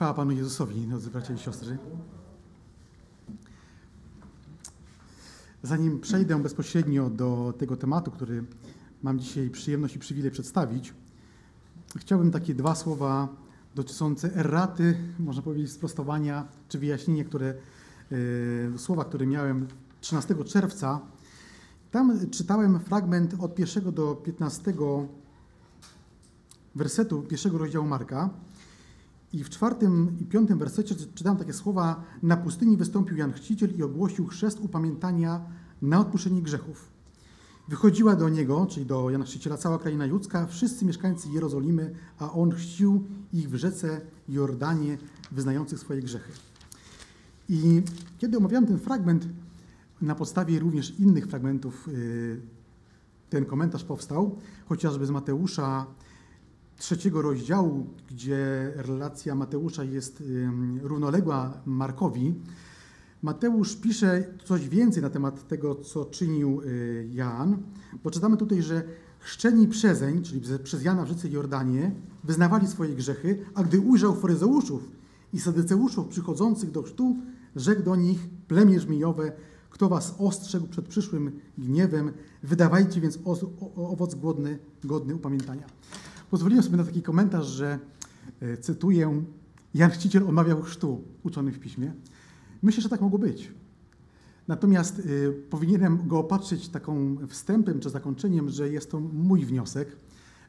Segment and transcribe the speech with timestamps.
[0.00, 1.78] Chwała Panu Jezusowi, drodzy bracia i siostry.
[5.62, 8.44] Zanim przejdę bezpośrednio do tego tematu, który
[9.02, 10.94] mam dzisiaj przyjemność i przywilej przedstawić,
[11.96, 13.28] chciałbym takie dwa słowa
[13.74, 17.54] dotyczące erraty, można powiedzieć sprostowania czy wyjaśnienia, które,
[18.10, 19.68] yy, słowa, które miałem
[20.00, 21.00] 13 czerwca.
[21.90, 24.74] Tam czytałem fragment od pierwszego do 15
[26.74, 28.30] wersetu pierwszego rozdziału Marka.
[29.32, 33.82] I w czwartym i piątym wersecie czytam takie słowa: Na pustyni wystąpił Jan Chrzciciel i
[33.82, 35.40] ogłosił chrzest upamiętania
[35.82, 36.90] na odpuszczenie grzechów.
[37.68, 42.52] Wychodziła do niego, czyli do Jana Chrzciciela, cała kraina judzka, wszyscy mieszkańcy Jerozolimy, a on
[42.52, 44.98] chrzcił ich w rzece Jordanie,
[45.32, 46.32] wyznających swoje grzechy.
[47.48, 47.82] I
[48.18, 49.28] kiedy omawiałem ten fragment,
[50.02, 52.40] na podstawie również innych fragmentów y,
[53.30, 54.38] ten komentarz powstał,
[54.68, 55.86] chociażby z Mateusza
[56.80, 60.22] trzeciego rozdziału, gdzie relacja Mateusza jest
[60.82, 62.34] równoległa Markowi,
[63.22, 67.58] Mateusz pisze coś więcej na temat tego, co czynił y, Jan,
[68.04, 68.82] bo czytamy tutaj, że
[69.18, 71.92] chrzczeni przezeń, czyli przez Jana w rzece Jordanie,
[72.24, 74.90] wyznawali swoje grzechy, a gdy ujrzał faryzeuszów
[75.32, 77.16] i sadyceuszów przychodzących do chrztu,
[77.56, 79.32] rzekł do nich plemię żmijowe,
[79.70, 83.18] kto was ostrzegł przed przyszłym gniewem, wydawajcie więc
[83.76, 85.64] owoc głodny, godny upamiętania.
[86.30, 87.78] Pozwoliłem sobie na taki komentarz, że
[88.40, 89.24] e, cytuję,
[89.74, 91.92] Jan Chrzciciel omawiał chrztu uczony w piśmie.
[92.62, 93.52] Myślę, że tak mogło być.
[94.48, 99.96] Natomiast y, powinienem go opatrzyć taką wstępem czy zakończeniem, że jest to mój wniosek,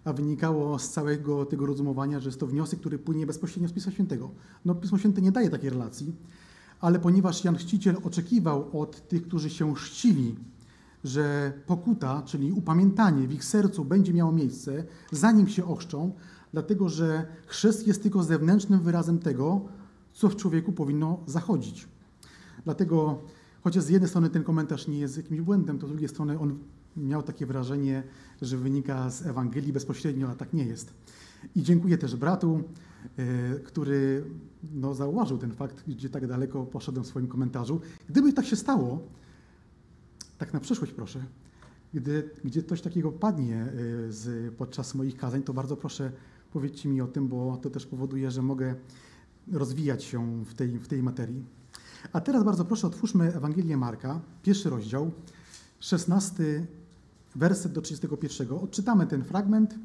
[0.03, 3.91] a wynikało z całego tego rozumowania, że jest to wniosek, który płynie bezpośrednio z Pisma
[3.91, 4.31] Świętego.
[4.65, 6.15] No, Pismo Święte nie daje takiej relacji,
[6.79, 10.35] ale ponieważ Jan Chrzciciel oczekiwał od tych, którzy się chrzcili,
[11.03, 16.11] że pokuta, czyli upamiętanie w ich sercu będzie miało miejsce, zanim się ochrzczą,
[16.53, 19.61] dlatego że chrzest jest tylko zewnętrznym wyrazem tego,
[20.13, 21.87] co w człowieku powinno zachodzić.
[22.63, 23.19] Dlatego,
[23.63, 26.57] chociaż z jednej strony ten komentarz nie jest jakimś błędem, to z drugiej strony on
[26.97, 28.03] miał takie wrażenie,
[28.41, 30.93] że wynika z Ewangelii bezpośrednio, a tak nie jest.
[31.55, 32.63] I dziękuję też bratu,
[33.17, 34.25] e, który
[34.73, 37.81] no, zauważył ten fakt, gdzie tak daleko poszedłem w swoim komentarzu.
[38.09, 38.99] Gdyby tak się stało,
[40.41, 41.23] tak na przyszłość proszę,
[41.93, 43.67] gdy, gdzie coś takiego padnie
[44.07, 46.11] y, z, podczas moich kazań, to bardzo proszę
[46.53, 48.75] powiedzcie mi o tym, bo to też powoduje, że mogę
[49.51, 51.45] rozwijać się w tej, w tej materii.
[52.13, 55.11] A teraz bardzo proszę otwórzmy Ewangelię Marka, pierwszy rozdział,
[55.79, 56.67] 16
[57.35, 58.57] werset do 31.
[58.57, 59.75] Odczytamy ten fragment,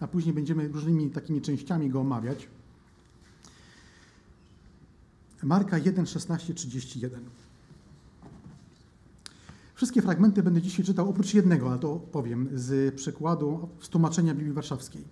[0.00, 2.48] a później będziemy różnymi takimi częściami go omawiać.
[5.42, 7.45] Marka 1, 16, 31.
[9.76, 14.52] Wszystkie fragmenty będę dzisiaj czytał, oprócz jednego, ale to powiem, z przekładu, z tłumaczenia Biblii
[14.52, 15.04] Warszawskiej.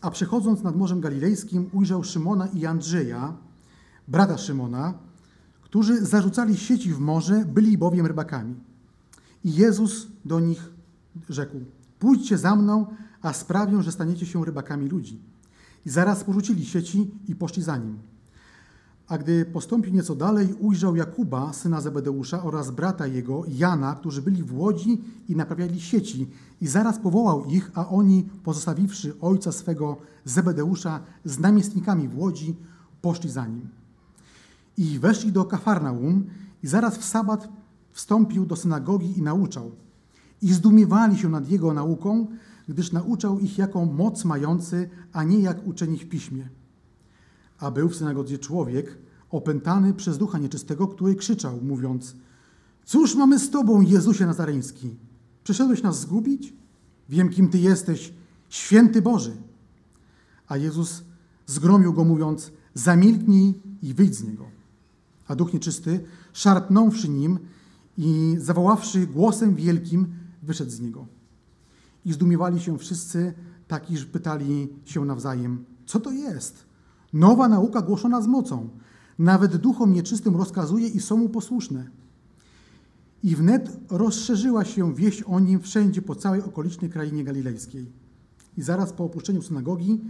[0.00, 3.36] A przechodząc nad Morzem Galilejskim, ujrzał Szymona i Andrzeja,
[4.08, 4.94] brata Szymona,
[5.62, 8.54] którzy zarzucali sieci w morze, byli bowiem rybakami.
[9.44, 10.70] I Jezus do nich
[11.28, 11.56] rzekł:
[11.98, 12.86] Pójdźcie za mną,
[13.22, 15.20] a sprawię, że staniecie się rybakami ludzi.
[15.86, 17.98] I zaraz porzucili sieci i poszli za nim.
[19.08, 24.42] A gdy postąpił nieco dalej, ujrzał Jakuba, syna Zebedeusza oraz brata jego, Jana, którzy byli
[24.42, 26.28] w łodzi i naprawiali sieci.
[26.60, 32.56] I zaraz powołał ich, a oni, pozostawiwszy ojca swego Zebedeusza z namiestnikami w łodzi,
[33.02, 33.68] poszli za nim.
[34.76, 36.24] I weszli do Kafarnaum
[36.62, 37.48] i zaraz w sabat
[37.92, 39.70] wstąpił do synagogi i nauczał.
[40.42, 42.26] I zdumiewali się nad jego nauką,
[42.68, 46.48] gdyż nauczał ich jako moc mający, a nie jak uczeni w piśmie.
[47.58, 48.98] A był w synagodze człowiek
[49.30, 52.16] opętany przez ducha nieczystego, który krzyczał, mówiąc:
[52.84, 54.96] Cóż mamy z tobą, Jezusie Nazareński?
[55.44, 56.54] Przyszedłeś nas zgubić?
[57.08, 58.12] Wiem, kim ty jesteś,
[58.48, 59.36] święty Boży.
[60.48, 61.02] A Jezus
[61.46, 64.44] zgromił go, mówiąc: Zamilknij i wyjdź z niego.
[65.28, 67.38] A duch nieczysty, szarpnąwszy nim
[67.98, 70.06] i zawoławszy głosem wielkim,
[70.42, 71.06] wyszedł z niego.
[72.04, 73.34] I zdumiewali się wszyscy,
[73.68, 76.65] tak iż pytali się nawzajem: Co to jest?
[77.12, 78.68] Nowa nauka głoszona z mocą.
[79.18, 81.90] Nawet duchom nieczystym rozkazuje i są mu posłuszne.
[83.22, 87.86] I wnet rozszerzyła się wieść o nim wszędzie po całej okolicznej krainie galilejskiej.
[88.56, 90.00] I zaraz po opuszczeniu synagogi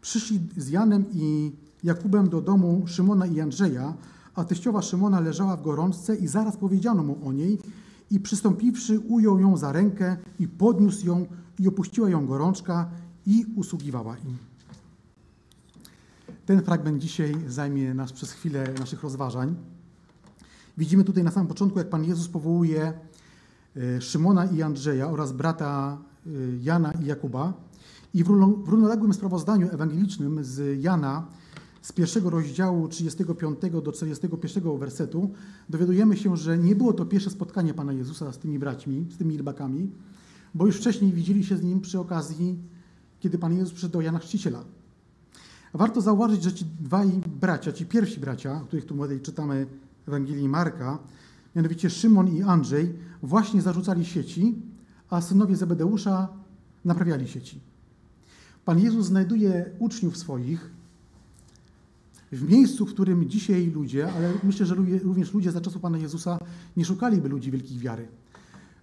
[0.00, 1.52] przyszli z Janem i
[1.84, 3.94] Jakubem do domu Szymona i Andrzeja,
[4.34, 7.58] a teściowa Szymona leżała w gorączce i zaraz powiedziano mu o niej
[8.10, 11.26] i przystąpiwszy ujął ją za rękę i podniósł ją
[11.58, 12.90] i opuściła ją gorączka
[13.26, 14.49] i usługiwała im.
[16.50, 19.54] Ten fragment dzisiaj zajmie nas przez chwilę naszych rozważań.
[20.78, 22.92] Widzimy tutaj na samym początku, jak Pan Jezus powołuje
[23.76, 26.30] e, Szymona i Andrzeja oraz brata e,
[26.62, 27.52] Jana i Jakuba.
[28.14, 31.26] I w równo- w równoległym sprawozdaniu ewangelicznym z Jana
[31.82, 35.30] z pierwszego rozdziału 35 do 41 wersetu
[35.68, 39.36] dowiadujemy się, że nie było to pierwsze spotkanie Pana Jezusa z tymi braćmi, z tymi
[39.36, 39.90] rybakami,
[40.54, 42.58] bo już wcześniej widzieli się z nim przy okazji,
[43.20, 44.64] kiedy Pan Jezus przyszedł do Jana Chrzciciela.
[45.74, 47.08] Warto zauważyć, że ci dwaj
[47.40, 49.66] bracia, ci pierwsi bracia, o których tu tutaj czytamy
[50.04, 50.98] w Ewangelii Marka,
[51.56, 54.62] mianowicie Szymon i Andrzej, właśnie zarzucali sieci,
[55.10, 56.28] a synowie Zebedeusza
[56.84, 57.60] naprawiali sieci.
[58.64, 60.70] Pan Jezus znajduje uczniów swoich
[62.32, 66.38] w miejscu, w którym dzisiaj ludzie, ale myślę, że również ludzie za czasów Pana Jezusa
[66.76, 68.08] nie szukaliby ludzi wielkich wiary,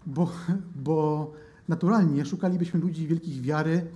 [0.05, 0.31] bo,
[0.75, 1.31] bo
[1.67, 3.87] naturalnie szukalibyśmy ludzi wielkich wiary.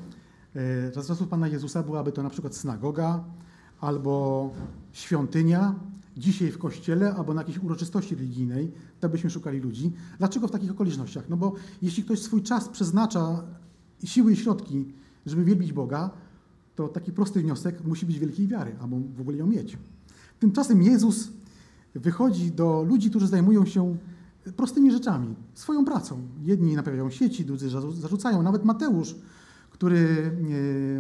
[0.56, 3.24] E, Za czasów Pana Jezusa byłaby to na przykład synagoga
[3.82, 4.50] albo
[4.92, 5.76] świątynia,
[6.18, 9.92] dzisiaj w kościele albo na jakiejś uroczystości religijnej, to byśmy szukali ludzi.
[10.18, 11.30] Dlaczego w takich okolicznościach?
[11.30, 13.44] No bo jeśli ktoś swój czas przeznacza,
[14.04, 14.86] siły i środki,
[15.26, 16.10] żeby wielbić Boga,
[16.76, 19.78] to taki prosty wniosek musi być wielkiej wiary, albo w ogóle ją mieć.
[20.40, 21.30] Tymczasem Jezus
[21.96, 23.98] wychodzi do ludzi, którzy zajmują się
[24.56, 26.22] prostymi rzeczami, swoją pracą.
[26.44, 28.44] Jedni naprawiają sieci, drudzy zarzu- zarzucają.
[28.44, 29.16] Nawet Mateusz,
[29.82, 30.32] który,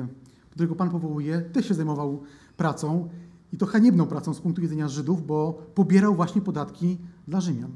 [0.01, 2.23] e, którego Pan powołuje, też się zajmował
[2.57, 3.09] pracą
[3.53, 6.97] i to haniebną pracą z punktu widzenia Żydów, bo pobierał właśnie podatki
[7.27, 7.71] dla Rzymian.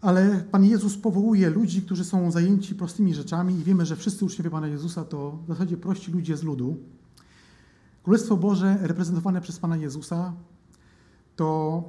[0.00, 4.50] Ale Pan Jezus powołuje ludzi, którzy są zajęci prostymi rzeczami i wiemy, że wszyscy uczniowie
[4.50, 6.76] Pana Jezusa to w zasadzie prości ludzie z ludu.
[8.02, 10.32] Królestwo Boże reprezentowane przez Pana Jezusa
[11.36, 11.82] to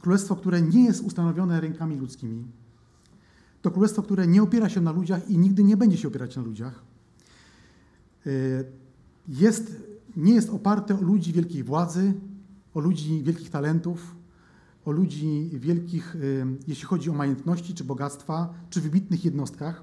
[0.00, 2.44] królestwo, które nie jest ustanowione rękami ludzkimi.
[3.62, 6.42] To królestwo, które nie opiera się na ludziach i nigdy nie będzie się opierać na
[6.42, 6.82] ludziach.
[8.26, 8.64] Y,
[9.28, 9.76] Jest,
[10.16, 12.14] nie jest oparte o ludzi wielkiej władzy,
[12.74, 14.16] o ludzi wielkich talentów,
[14.84, 19.82] o ludzi wielkich, y, jeśli chodzi o majątności, czy bogactwa, czy wybitnych jednostkach.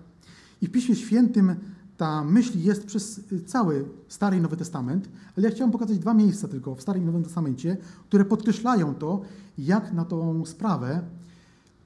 [0.61, 1.55] I w Piśmie Świętym
[1.97, 6.47] ta myśl jest przez cały Stary i Nowy Testament, ale ja chciałem pokazać dwa miejsca
[6.47, 7.77] tylko w Starym i Nowym Testamencie,
[8.07, 9.21] które podkreślają to,
[9.57, 11.01] jak na tą sprawę,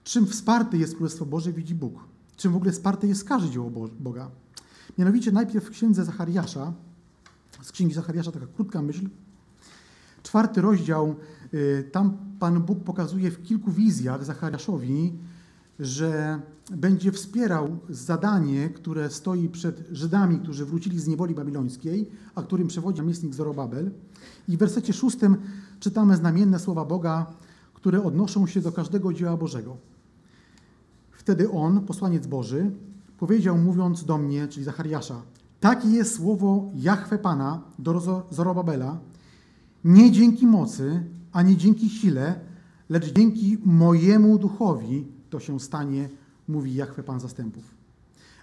[0.03, 2.03] czym wsparte jest Królestwo Boże, widzi Bóg.
[2.35, 4.31] Czym w ogóle wsparte jest każde dzieło Bo- Boga.
[4.97, 6.73] Mianowicie najpierw w księdze Zachariasza,
[7.61, 9.09] z księgi Zachariasza taka krótka myśl,
[10.23, 11.15] czwarty rozdział,
[11.53, 15.13] y, tam Pan Bóg pokazuje w kilku wizjach Zachariaszowi,
[15.79, 22.67] że będzie wspierał zadanie, które stoi przed Żydami, którzy wrócili z niewoli babilońskiej, a którym
[22.67, 23.91] przewodzi namiestnik Zorobabel.
[24.47, 25.37] I w wersecie szóstym
[25.79, 27.33] czytamy znamienne słowa Boga,
[27.73, 29.77] które odnoszą się do każdego dzieła Bożego.
[31.21, 32.71] Wtedy on, posłaniec Boży,
[33.17, 35.21] powiedział, mówiąc do mnie, czyli Zachariasza,
[35.59, 38.99] takie jest słowo Jahwe Pana do Zorobabela,
[39.83, 42.39] nie dzięki mocy, ani dzięki sile,
[42.89, 46.09] lecz dzięki mojemu duchowi to się stanie,
[46.47, 47.63] mówi Jahwe Pan zastępów.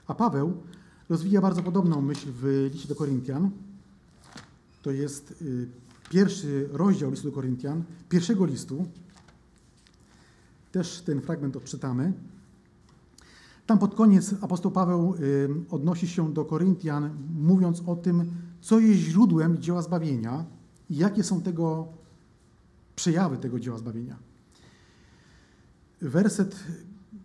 [0.07, 0.53] A Paweł
[1.09, 3.51] rozwija bardzo podobną myśl w liście do Koryntian.
[4.83, 5.69] To jest y,
[6.11, 8.87] pierwszy rozdział listu do Koryntian, pierwszego listu.
[10.73, 12.13] Też ten fragment odczytamy.
[13.69, 19.01] Tam pod koniec apostoł Paweł y, odnosi się do Koryntian, mówiąc o tym, co jest
[19.01, 20.45] źródłem dzieła zbawienia
[20.91, 21.89] i jakie są tego
[22.97, 24.17] przejawy tego dzieła zbawienia.
[26.01, 26.57] Werset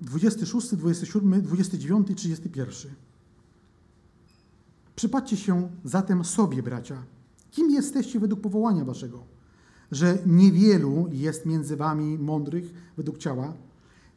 [0.01, 2.91] 26, 27, 29 i 31.
[4.95, 7.03] Przypatrzcie się zatem sobie, bracia.
[7.51, 9.23] Kim jesteście według powołania waszego?
[9.91, 13.53] Że niewielu jest między wami mądrych według ciała,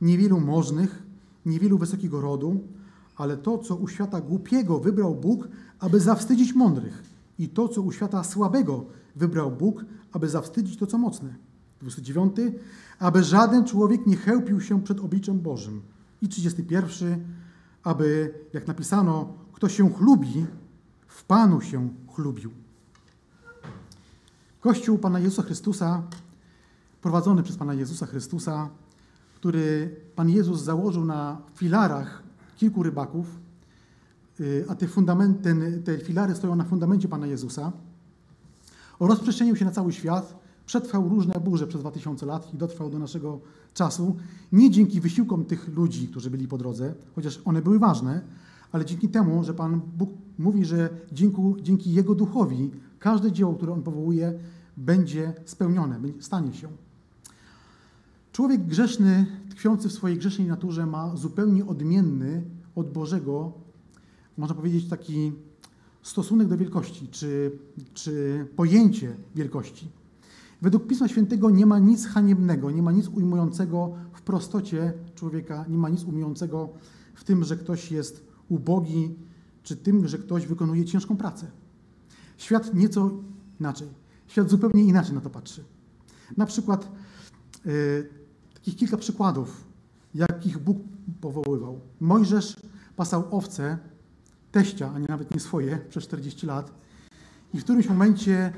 [0.00, 1.05] niewielu możnych,
[1.46, 2.60] niewielu wysokiego rodu,
[3.16, 5.48] ale to, co u świata głupiego wybrał Bóg,
[5.78, 7.02] aby zawstydzić mądrych,
[7.38, 8.84] i to, co u świata słabego
[9.16, 11.34] wybrał Bóg, aby zawstydzić to, co mocne.
[11.80, 12.36] 29.
[12.98, 15.82] Aby żaden człowiek nie chełpił się przed obliczem Bożym.
[16.22, 17.24] I 31.
[17.82, 20.46] Aby, jak napisano, kto się chlubi,
[21.06, 22.50] w Panu się chlubił.
[24.60, 26.02] Kościół Pana Jezusa Chrystusa,
[27.02, 28.68] prowadzony przez Pana Jezusa Chrystusa,
[29.36, 32.22] który Pan Jezus założył na filarach
[32.56, 33.26] kilku rybaków,
[34.40, 37.72] y, a te, fundament, ten, te filary stoją na fundamencie Pana Jezusa,
[39.00, 43.40] rozprzestrzenił się na cały świat, przetrwał różne burze przez 2000 lat i dotrwał do naszego
[43.74, 44.16] czasu,
[44.52, 48.20] nie dzięki wysiłkom tych ludzi, którzy byli po drodze, chociaż one były ważne,
[48.72, 53.72] ale dzięki temu, że Pan Bóg mówi, że dzięki, dzięki Jego duchowi każde dzieło, które
[53.72, 54.38] On powołuje,
[54.76, 56.68] będzie spełnione, stanie się.
[58.36, 62.42] Człowiek grzeszny, tkwiący w swojej grzesznej naturze, ma zupełnie odmienny
[62.74, 63.52] od Bożego,
[64.36, 65.32] można powiedzieć, taki
[66.02, 67.58] stosunek do wielkości, czy,
[67.94, 69.88] czy pojęcie wielkości.
[70.62, 75.78] Według Pisma Świętego nie ma nic haniebnego, nie ma nic ujmującego w prostocie człowieka, nie
[75.78, 76.68] ma nic ujmującego
[77.14, 79.14] w tym, że ktoś jest ubogi,
[79.62, 81.46] czy tym, że ktoś wykonuje ciężką pracę.
[82.36, 83.10] Świat nieco
[83.60, 83.88] inaczej.
[84.26, 85.64] Świat zupełnie inaczej na to patrzy.
[86.36, 86.92] Na przykład
[87.64, 88.16] yy,
[88.66, 89.64] takich kilka przykładów,
[90.14, 90.78] jakich Bóg
[91.20, 91.80] powoływał.
[92.00, 92.56] Mojżesz
[92.96, 93.78] pasał owce
[94.52, 96.70] teścia, a nie nawet nie swoje, przez 40 lat.
[97.54, 98.52] I w którymś momencie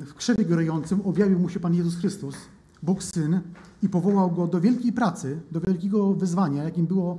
[0.00, 2.34] w krzewie gorejącym objawił mu się Pan Jezus Chrystus,
[2.82, 3.40] Bóg Syn,
[3.82, 7.18] i powołał go do wielkiej pracy, do wielkiego wyzwania, jakim było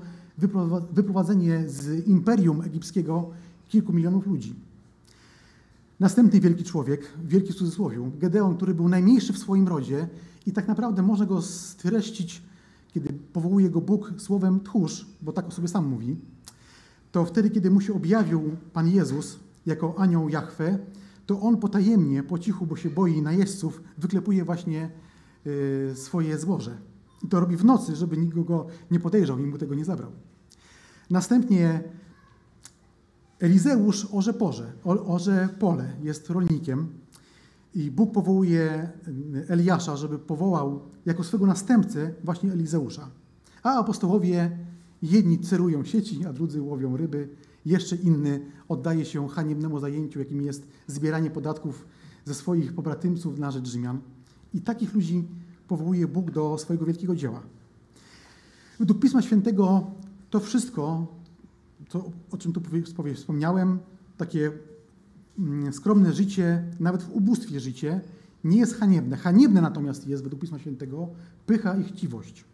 [0.92, 3.30] wyprowadzenie z imperium egipskiego
[3.70, 4.56] kilku milionów ludzi.
[6.00, 10.08] Następny wielki człowiek, wielki w cudzysłowie, Gedeon, który był najmniejszy w swoim rodzie
[10.46, 12.42] i tak naprawdę można go streścić,
[12.94, 16.16] kiedy powołuje go Bóg słowem tchórz, bo tak o sobie sam mówi,
[17.12, 20.80] to wtedy, kiedy mu się objawił Pan Jezus jako anioł Jahwe,
[21.26, 24.90] to on potajemnie, po cichu, bo się boi najeźdźców, wyklepuje właśnie
[25.48, 26.78] y, swoje złoże.
[27.24, 30.12] I to robi w nocy, żeby nikt go nie podejrzał i mu tego nie zabrał.
[31.10, 31.84] Następnie
[33.46, 34.08] Elizeusz
[35.08, 36.88] orze, pole, jest rolnikiem
[37.76, 38.90] i Bóg powołuje
[39.48, 43.10] Eliasza, żeby powołał jako swego następcę właśnie Elizeusza.
[43.64, 44.58] A apostołowie
[45.02, 47.30] jedni cerują sieci, a drudzy łowią ryby,
[47.66, 51.86] jeszcze inny oddaje się haniebnemu zajęciu, jakim jest zbieranie podatków
[52.26, 54.00] ze swoich pobratymców na rzecz Rzymian.
[54.54, 55.28] I takich ludzi
[55.68, 57.42] powołuje Bóg do swojego wielkiego dzieła.
[58.80, 59.92] Według Pisma Świętego
[60.30, 61.08] to wszystko,
[61.90, 62.62] to, o czym tu
[63.16, 63.80] wspomniałem,
[64.18, 64.52] takie
[65.40, 68.02] mm, skromne życie, nawet w ubóstwie życie,
[68.44, 69.18] nie jest haniebne.
[69.18, 71.10] Haniebne natomiast jest, według Pisma Świętego,
[71.46, 72.46] pycha i chciwość.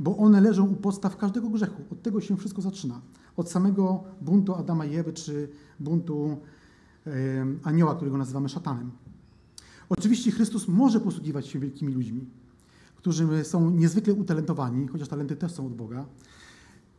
[0.00, 1.82] Bo one leżą u podstaw każdego grzechu.
[1.92, 3.00] Od tego się wszystko zaczyna
[3.36, 5.48] od samego buntu Adama i Ewy, czy
[5.80, 6.40] buntu
[7.62, 8.90] anioła, którego nazywamy szatanem.
[9.88, 12.26] Oczywiście Chrystus może posługiwać się wielkimi ludźmi,
[12.96, 16.06] którzy są niezwykle utalentowani, chociaż talenty też są od Boga,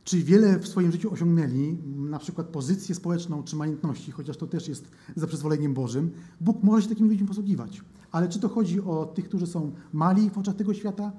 [0.06, 4.68] czy wiele w swoim życiu osiągnęli, na przykład pozycję społeczną czy majątności, chociaż to też
[4.68, 7.82] jest za przyzwoleniem Bożym, Bóg może się takimi ludźmi posługiwać.
[8.12, 11.12] Ale czy to chodzi o tych, którzy są mali w oczach tego świata,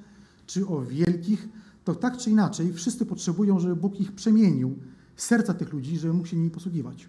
[0.46, 1.48] czy o wielkich,
[1.84, 4.78] to tak czy inaczej wszyscy potrzebują, żeby Bóg ich przemienił
[5.16, 7.08] serca tych ludzi, żeby mógł się nimi posługiwać.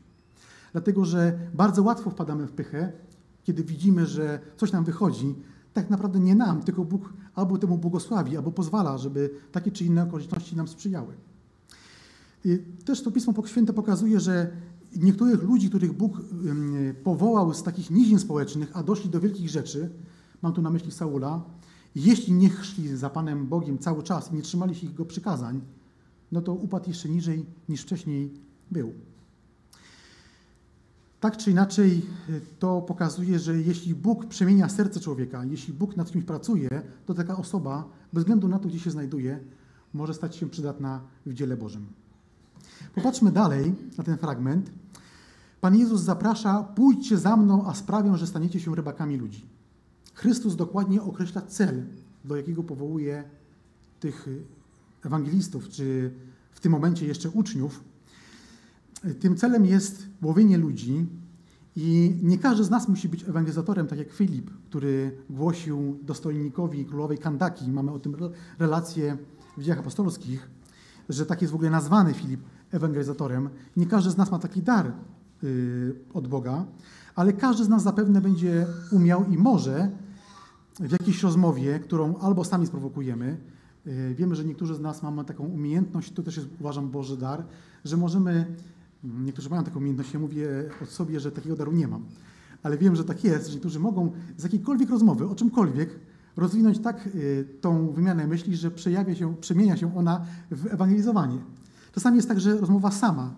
[0.71, 2.91] Dlatego, że bardzo łatwo wpadamy w pychę,
[3.43, 5.35] kiedy widzimy, że coś nam wychodzi,
[5.73, 10.03] tak naprawdę nie nam, tylko Bóg albo temu błogosławi, albo pozwala, żeby takie czy inne
[10.03, 11.26] okoliczności nam sprzyjały.
[12.85, 14.51] Też to Pismo Święte pokazuje, że
[14.95, 16.21] niektórych ludzi, których Bóg
[17.03, 19.89] powołał z takich nizin społecznych, a doszli do wielkich rzeczy,
[20.41, 21.41] mam tu na myśli Saula,
[21.95, 25.61] jeśli nie szli za Panem Bogiem cały czas i nie trzymali się Jego przykazań,
[26.31, 28.33] no to upadł jeszcze niżej niż wcześniej
[28.71, 28.93] był.
[31.19, 32.01] Tak czy inaczej,
[32.59, 36.69] to pokazuje, że jeśli Bóg przemienia serce człowieka, jeśli Bóg nad kimś pracuje,
[37.05, 39.39] to taka osoba, bez względu na to, gdzie się znajduje,
[39.93, 41.85] może stać się przydatna w dziele Bożym.
[42.97, 44.71] Popatrzmy dalej na ten fragment.
[45.61, 49.45] Pan Jezus zaprasza: pójdźcie za mną, a sprawią, że staniecie się rybakami ludzi.
[50.13, 51.83] Chrystus dokładnie określa cel,
[52.25, 53.23] do jakiego powołuje
[53.99, 54.27] tych
[55.05, 56.11] ewangelistów, czy
[56.51, 57.83] w tym momencie jeszcze uczniów,
[59.19, 61.05] tym celem jest łowienie ludzi
[61.75, 67.17] i nie każdy z nas musi być ewangelizatorem, tak jak Filip, który głosił dostojnikowi królowej
[67.17, 67.71] Kandaki.
[67.71, 68.15] Mamy o tym
[68.59, 69.17] relację
[69.57, 70.49] w dziejach apostolskich,
[71.09, 73.49] że tak jest w ogóle nazwany Filip ewangelizatorem.
[73.77, 74.91] Nie każdy z nas ma taki dar
[75.43, 76.65] y, od Boga,
[77.15, 79.91] ale każdy z nas zapewne będzie umiał i może
[80.79, 83.37] w jakiejś rozmowie, którą albo sami sprowokujemy,
[83.87, 87.43] E, wiemy, że niektórzy z nas mamy taką umiejętność, to też jest, uważam, Boży dar,
[87.85, 88.45] że możemy,
[89.03, 90.47] mm, niektórzy mają taką umiejętność, ja mówię
[90.83, 92.05] od sobie, że takiego daru nie mam,
[92.63, 95.99] ale wiem, że tak jest, że niektórzy mogą z jakiejkolwiek rozmowy, o czymkolwiek,
[96.37, 97.09] rozwinąć tak e,
[97.43, 101.37] tą wymianę myśli, że przejawia się, przemienia się ona w ewangelizowanie.
[101.97, 103.35] Czasami jest tak, że rozmowa sama,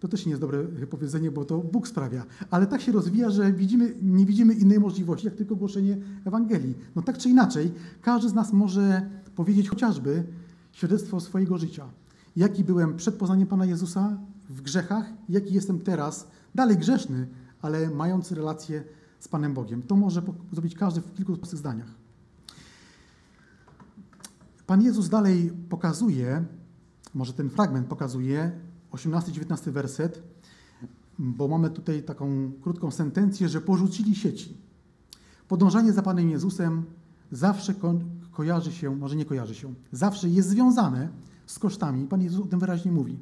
[0.00, 3.52] to też nie jest dobre powiedzenie, bo to Bóg sprawia, ale tak się rozwija, że
[3.52, 6.74] widzimy, nie widzimy innej możliwości, jak tylko głoszenie Ewangelii.
[6.96, 10.24] No tak czy inaczej, każdy z nas może powiedzieć chociażby
[10.72, 11.88] świadectwo swojego życia.
[12.36, 17.26] Jaki byłem przed poznaniem Pana Jezusa w grzechach, jaki jestem teraz, dalej grzeszny,
[17.62, 18.84] ale mając relację
[19.20, 19.82] z Panem Bogiem.
[19.82, 21.94] To może zrobić każdy w kilku prostych zdaniach.
[24.66, 26.44] Pan Jezus dalej pokazuje,
[27.14, 28.52] może ten fragment pokazuje,
[28.92, 30.22] 18-19 werset,
[31.18, 34.56] bo mamy tutaj taką krótką sentencję, że porzucili sieci.
[35.48, 36.84] Podążanie za Panem Jezusem
[37.32, 37.74] zawsze
[38.32, 41.08] kojarzy się, może nie kojarzy się, zawsze jest związane
[41.46, 42.06] z kosztami.
[42.06, 43.18] Pan Jezus o tym wyraźnie mówi.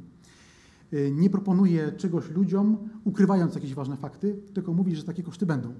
[0.92, 5.74] Y, nie proponuje czegoś ludziom, ukrywając jakieś ważne fakty, tylko mówi, że takie koszty będą.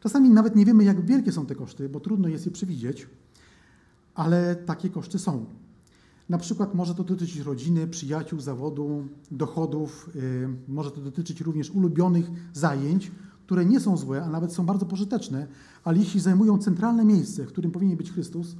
[0.00, 3.06] Czasami nawet nie wiemy, jak wielkie są te koszty, bo trudno jest je przewidzieć,
[4.14, 5.46] ale takie koszty są.
[6.28, 12.30] Na przykład może to dotyczyć rodziny, przyjaciół, zawodu, dochodów, y, może to dotyczyć również ulubionych
[12.52, 13.12] zajęć,
[13.46, 15.46] które nie są złe, a nawet są bardzo pożyteczne,
[15.84, 18.56] ale jeśli zajmują centralne miejsce, w którym powinien być Chrystus,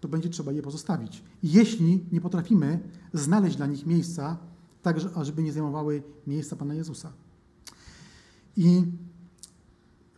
[0.00, 1.22] to będzie trzeba je pozostawić.
[1.42, 2.80] Jeśli nie potrafimy
[3.12, 4.36] znaleźć dla nich miejsca,
[4.82, 7.12] tak ażeby nie zajmowały miejsca Pana Jezusa.
[8.56, 8.82] I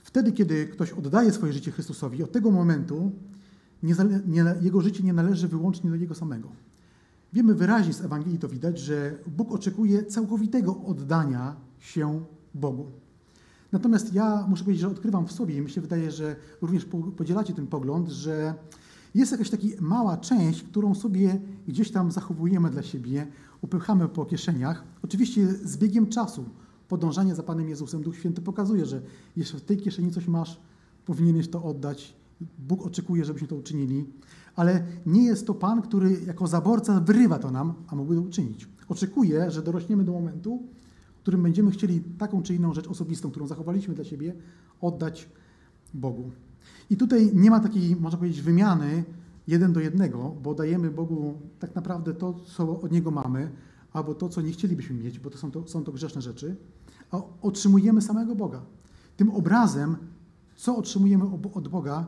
[0.02, 3.12] wtedy, kiedy ktoś oddaje swoje życie Chrystusowi, od tego momentu
[3.84, 3.94] nie,
[4.26, 6.48] nie, jego życie nie należy wyłącznie do Niego samego.
[7.32, 12.24] Wiemy wyraźnie z Ewangelii to widać, że Bóg oczekuje całkowitego oddania się
[12.54, 12.86] Bogu.
[13.72, 16.86] Natomiast ja muszę powiedzieć, że odkrywam w sobie i mi się wydaje, że również
[17.16, 18.54] podzielacie ten pogląd, że
[19.14, 23.26] jest jakaś taka mała część, którą sobie gdzieś tam zachowujemy dla siebie,
[23.62, 24.84] upychamy po kieszeniach.
[25.02, 26.44] Oczywiście z biegiem czasu,
[26.88, 29.02] podążanie za Panem Jezusem, Duch Święty pokazuje, że
[29.36, 30.60] jeśli w tej kieszeni coś masz,
[31.06, 32.23] powinieneś to oddać.
[32.58, 34.04] Bóg oczekuje, żebyśmy to uczynili,
[34.56, 38.68] ale nie jest to Pan, który jako zaborca wyrywa to nam, a mógłby to uczynić.
[38.88, 40.62] Oczekuje, że dorośniemy do momentu,
[41.16, 44.34] w którym będziemy chcieli taką czy inną rzecz osobistą, którą zachowaliśmy dla siebie,
[44.80, 45.28] oddać
[45.94, 46.30] Bogu.
[46.90, 49.04] I tutaj nie ma takiej, można powiedzieć, wymiany
[49.46, 53.50] jeden do jednego, bo dajemy Bogu tak naprawdę to, co od Niego mamy,
[53.92, 56.56] albo to, co nie chcielibyśmy mieć, bo to są to, są to grzeszne rzeczy,
[57.10, 58.62] a otrzymujemy samego Boga.
[59.16, 59.96] Tym obrazem,
[60.56, 61.24] co otrzymujemy
[61.54, 62.06] od Boga,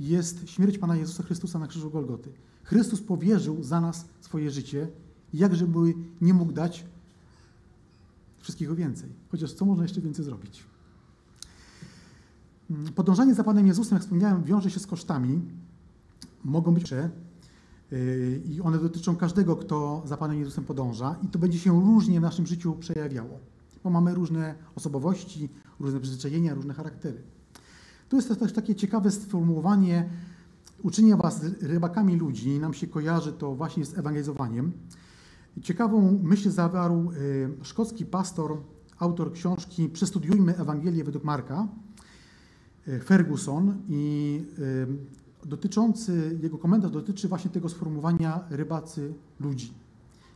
[0.00, 2.32] jest śmierć Pana Jezusa Chrystusa na krzyżu Golgoty.
[2.62, 4.88] Chrystus powierzył za nas swoje życie,
[5.34, 6.84] jakżeby nie mógł dać
[8.40, 9.10] wszystkiego więcej.
[9.30, 10.64] Chociaż co można jeszcze więcej zrobić?
[12.94, 15.40] Podążanie za Panem Jezusem, jak wspomniałem, wiąże się z kosztami.
[16.44, 21.58] Mogą być yy, i one dotyczą każdego, kto za Panem Jezusem podąża i to będzie
[21.58, 23.38] się różnie w naszym życiu przejawiało,
[23.84, 25.48] bo mamy różne osobowości,
[25.80, 27.22] różne przyzwyczajenia, różne charaktery.
[28.08, 30.08] Tu jest też takie ciekawe sformułowanie
[30.82, 32.58] uczynienia was rybakami ludzi.
[32.58, 34.72] Nam się kojarzy to właśnie z ewangelizowaniem.
[35.62, 38.56] Ciekawą myśl zawarł yy, szkocki pastor,
[38.98, 41.68] autor książki Przestudiujmy Ewangelię według Marka,
[42.88, 44.44] E, Ferguson i
[45.44, 49.72] dotyczący, jego komentarz dotyczy właśnie tego sformułowania rybacy ludzi.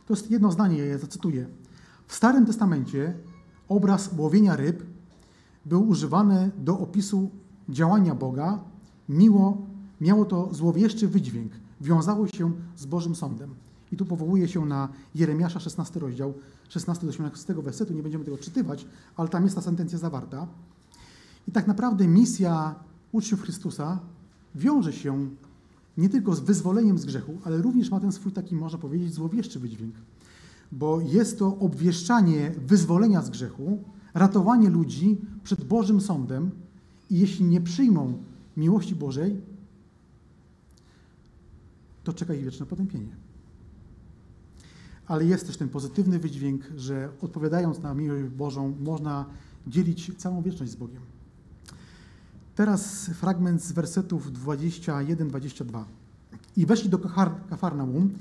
[0.05, 1.47] To jest jedno zdanie, ja je zacytuję.
[2.07, 3.13] W Starym Testamencie
[3.67, 4.83] obraz łowienia ryb
[5.65, 7.31] był używany do opisu
[7.69, 8.59] działania Boga,
[9.09, 9.57] miło,
[10.01, 13.55] miało to złowieszczy wydźwięk, wiązało się z Bożym Sądem.
[13.91, 16.33] I tu powołuje się na Jeremiasza 16 rozdział,
[16.69, 18.85] 16 do 18 wersetu, nie będziemy tego czytywać,
[19.17, 20.47] ale tam jest ta sentencja zawarta.
[21.47, 22.75] I tak naprawdę misja
[23.11, 23.99] uczniów Chrystusa
[24.55, 25.29] wiąże się
[25.97, 29.59] nie tylko z wyzwoleniem z grzechu, ale również ma ten swój taki, można powiedzieć, złowieszczy
[29.59, 29.95] wydźwięk.
[30.71, 36.51] Bo jest to obwieszczanie wyzwolenia z grzechu, ratowanie ludzi przed Bożym sądem
[37.09, 38.23] i jeśli nie przyjmą
[38.57, 39.41] miłości Bożej,
[42.03, 43.15] to czeka ich wieczne potępienie.
[45.07, 49.25] Ale jest też ten pozytywny wydźwięk, że odpowiadając na miłość Bożą, można
[49.67, 51.01] dzielić całą wieczność z Bogiem.
[52.55, 55.83] Teraz fragment z wersetów 21-22.
[56.57, 56.99] I weszli do
[57.49, 58.13] Kafarnaum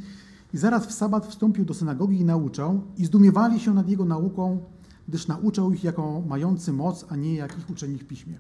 [0.55, 4.65] i zaraz w sabat wstąpił do synagogi i nauczał i zdumiewali się nad jego nauką,
[5.09, 8.39] gdyż nauczał ich jako mający moc, a nie jak ich uczeni w piśmie.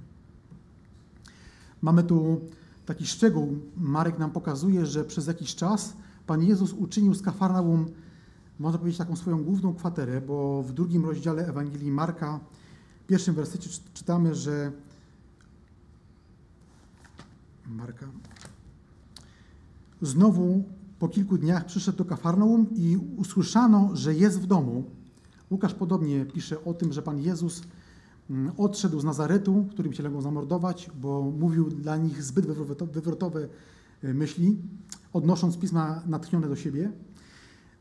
[1.83, 2.41] Mamy tu
[2.87, 3.59] taki szczegół.
[3.77, 7.87] Marek nam pokazuje, że przez jakiś czas Pan Jezus uczynił z Kafarnaum,
[8.59, 12.41] można powiedzieć, taką swoją główną kwaterę, bo w drugim rozdziale Ewangelii Marka,
[13.05, 14.73] w pierwszym wersecie czytamy, że
[17.67, 18.07] Marka.
[20.03, 20.65] Znowu
[20.99, 24.85] po kilku dniach przyszedł do Kafarnaum i usłyszano, że jest w domu.
[25.51, 27.63] Łukasz podobnie pisze o tym, że Pan Jezus
[28.57, 32.47] odszedł z Nazaretu, którym się go zamordować, bo mówił dla nich zbyt
[32.93, 33.49] wywrotowe
[34.03, 34.59] e, myśli,
[35.13, 36.93] odnosząc pisma natchnione do siebie.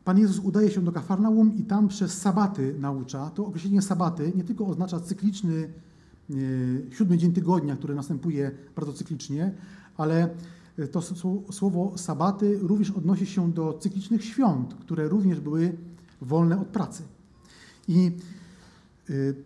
[0.04, 3.30] Pan Jezus udaje się do Kafarnaum i tam przez sabaty naucza.
[3.30, 5.70] To określenie sabaty nie tylko oznacza cykliczny
[6.32, 9.52] E, siódmy dzień tygodnia, który następuje bardzo cyklicznie,
[9.98, 10.30] ale
[10.92, 11.02] to
[11.52, 15.78] słowo sabaty również odnosi się do cyklicznych świąt, które również były
[16.22, 17.04] wolne od pracy.
[17.88, 18.12] I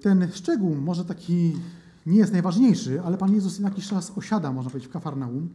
[0.02, 1.56] ten szczegół może taki
[2.06, 5.50] nie jest najważniejszy, ale Pan Jezus na jakiś czas osiada, można powiedzieć, w Kafarnaum.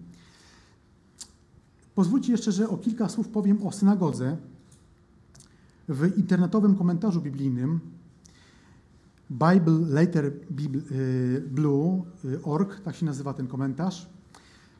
[1.95, 4.37] Pozwólcie jeszcze, że o kilka słów powiem o synagodze.
[5.89, 7.81] W internetowym komentarzu biblijnym
[9.31, 10.33] Bible Later y,
[12.85, 14.11] tak się nazywa ten komentarz,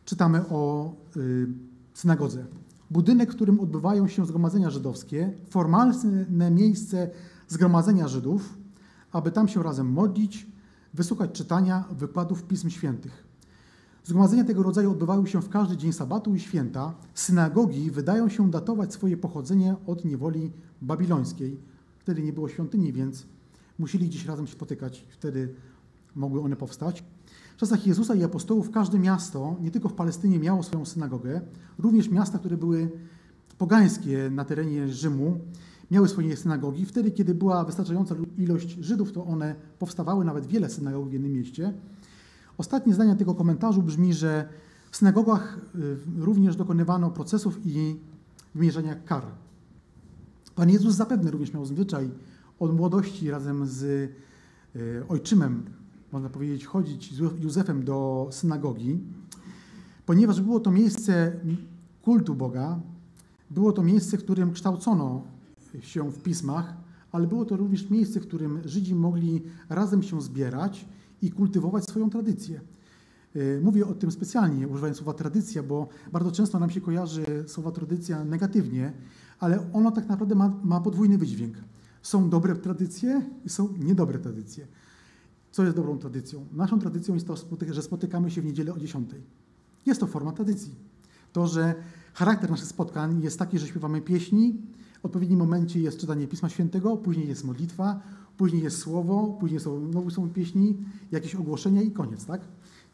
[0.05, 1.47] czytamy o y,
[1.95, 2.47] synagodze.
[2.91, 7.11] Budynek, w którym odbywają się zgromadzenia żydowskie, formalne miejsce
[7.49, 8.60] zgromadzenia Żydów,
[9.13, 10.47] aby tam się razem modlić,
[10.95, 13.31] wysłuchać czytania wykładów Pism Świętych.
[14.05, 16.95] Zgromadzenia tego rodzaju odbywały się w każdy dzień sabatu i święta.
[17.15, 21.61] Synagogi wydają się datować swoje pochodzenie od niewoli babilońskiej.
[21.99, 23.27] Wtedy nie było świątyni, więc
[23.79, 25.07] musieli gdzieś razem się spotykać.
[25.11, 25.55] Wtedy
[26.17, 27.05] mogły one powstać.
[27.57, 31.41] W czasach Jezusa i apostołów każde miasto, nie tylko w Palestynie, miało swoją synagogę.
[31.79, 32.91] Również miasta, które były
[33.59, 35.41] pogańskie na terenie Rzymu,
[35.91, 36.87] miały swoje synagogi.
[36.87, 41.73] Wtedy, kiedy była wystarczająca ilość Żydów, to one powstawały, nawet wiele synagog w jednym mieście.
[42.59, 44.49] Ostatnie zdanie tego komentarzu brzmi, że
[44.91, 47.97] w synagogach y, również dokonywano procesów i
[48.55, 49.23] wymierzania kar.
[50.55, 52.11] Pan Jezus zapewne również miał zwyczaj
[52.59, 54.11] od młodości razem z y,
[55.09, 55.65] ojczymem,
[56.13, 59.01] można powiedzieć, chodzić z Józefem do synagogi,
[60.07, 61.33] ponieważ było to miejsce
[62.03, 62.81] kultu Boga,
[63.51, 65.23] było to miejsce, w którym kształcono
[65.81, 66.77] się w pismach,
[67.13, 70.89] ale było to również miejsce, w którym Żydzi mogli razem się zbierać
[71.23, 72.61] i kultywować swoją tradycję.
[73.37, 77.71] Y, mówię o tym specjalnie, używając słowa tradycja, bo bardzo często nam się kojarzy słowa
[77.71, 78.93] tradycja negatywnie,
[79.39, 81.57] ale ono tak naprawdę ma, ma podwójny wydźwięk.
[82.03, 84.67] Są dobre tradycje i są niedobre tradycje.
[85.51, 86.47] Co jest dobrą tradycją?
[86.53, 87.37] Naszą tradycją jest to,
[87.71, 89.11] że spotykamy się w niedzielę o 10.
[89.87, 90.75] Jest to forma tradycji.
[91.33, 91.75] To, że
[92.15, 94.63] charakter naszych spotkań jest taki, że śpiewamy pieśni,
[95.03, 98.01] w odpowiednim momencie jest czytanie Pisma Świętego, później jest modlitwa,
[98.37, 100.77] później jest słowo, później są, znowu są pieśni,
[101.13, 102.41] jakieś ogłoszenia i koniec, tak?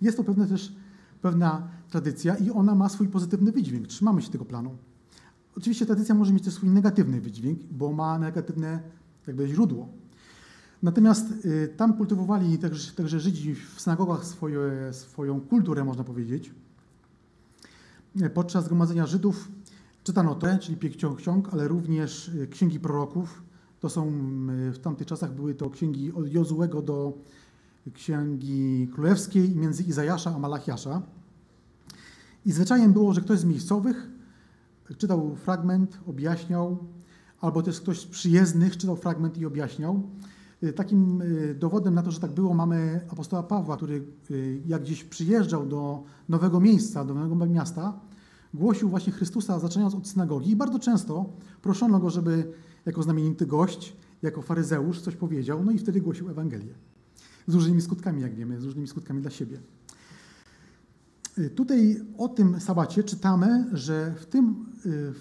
[0.00, 0.72] Jest to pewne też
[1.22, 3.86] pewna tradycja i ona ma swój pozytywny wydźwięk.
[3.86, 4.76] Trzymamy się tego planu.
[5.56, 8.80] Oczywiście tradycja może mieć też swój negatywny wydźwięk, bo ma negatywne
[9.26, 9.88] jakby źródło.
[10.82, 16.54] Natomiast y, tam kultywowali także, także Żydzi w synagogach swoje, swoją kulturę, można powiedzieć.
[18.34, 19.48] Podczas zgromadzenia Żydów
[20.06, 23.42] czytano to, czyli pięć ksiąg, ale również y, księgi proroków.
[23.80, 24.08] To są,
[24.68, 27.12] y, w tamtych czasach były to księgi od Jozułego do
[27.94, 31.02] księgi królewskiej między Izajasza a Malachiasza.
[32.44, 34.08] I zwyczajem było, że ktoś z miejscowych
[34.98, 36.78] czytał fragment, objaśniał,
[37.40, 40.02] albo też ktoś z przyjezdnych czytał fragment i objaśniał.
[40.62, 41.22] Y, takim
[41.54, 44.04] dowodem na to, że tak było, mamy apostoła Pawła, który
[44.66, 48.05] jak gdzieś przyjeżdżał do nowego miejsca, do nowego miasta,
[48.56, 50.50] głosił właśnie Chrystusa, zaczynając od synagogi.
[50.50, 52.52] I bardzo często proszono go, żeby
[52.86, 56.74] jako znamienity gość, jako faryzeusz coś powiedział, no i wtedy głosił Ewangelię.
[57.46, 59.60] Z różnymi skutkami, jak wiemy, z różnymi skutkami dla siebie.
[61.54, 64.66] Tutaj o tym sabacie czytamy, że w tym,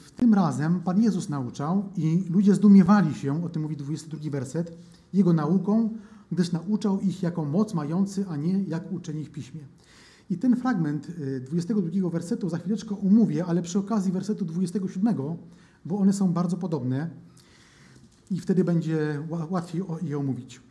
[0.03, 4.77] w tym razem Pan Jezus nauczał i ludzie zdumiewali się, o tym mówi 22 werset,
[5.13, 5.89] jego nauką,
[6.31, 9.61] gdyż nauczał ich jako moc mający, a nie jak uczeni w piśmie.
[10.29, 11.07] I ten fragment
[11.41, 15.15] 22 y, wersetu za chwileczkę umówię, ale przy okazji wersetu 27,
[15.85, 17.09] bo one są bardzo podobne
[18.31, 20.61] i wtedy będzie łatwiej je omówić.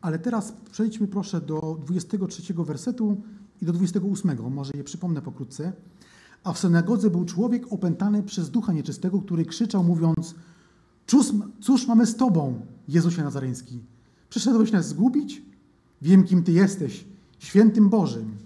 [0.00, 3.16] Ale teraz przejdźmy proszę do 23 wersetu
[3.62, 5.72] i do 28, może je przypomnę pokrótce.
[6.44, 10.34] A w synagodze był człowiek opętany przez ducha nieczystego, który krzyczał mówiąc
[11.06, 11.26] Cóż,
[11.60, 13.80] cóż mamy z Tobą, Jezusie Nazareński?
[14.30, 15.42] Przyszedłeś nas zgubić?
[16.02, 17.04] Wiem, kim Ty jesteś,
[17.38, 18.45] świętym Bożym.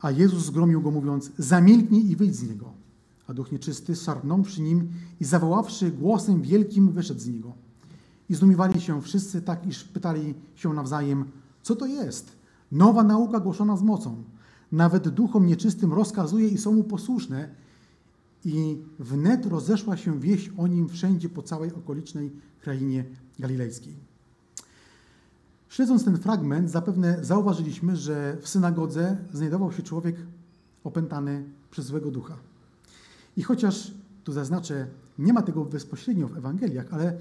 [0.00, 2.72] A Jezus zgromił go, mówiąc: Zamilknij i wyjdź z niego.
[3.26, 4.88] A duch nieczysty szarpnął przy nim
[5.20, 7.52] i zawoławszy głosem wielkim, wyszedł z niego.
[8.28, 11.24] I zdumiewali się wszyscy tak, iż pytali się nawzajem:
[11.62, 12.32] Co to jest?
[12.72, 14.24] Nowa nauka głoszona z mocą.
[14.72, 17.48] Nawet duchom nieczystym rozkazuje i są mu posłuszne,
[18.44, 23.04] i wnet rozeszła się wieść o nim wszędzie po całej okolicznej krainie
[23.38, 24.09] galilejskiej.
[25.70, 30.16] Śledząc ten fragment, zapewne zauważyliśmy, że w synagodze znajdował się człowiek
[30.84, 32.36] opętany przez złego ducha.
[33.36, 34.86] I chociaż, tu zaznaczę,
[35.18, 37.18] nie ma tego bezpośrednio w Ewangeliach, ale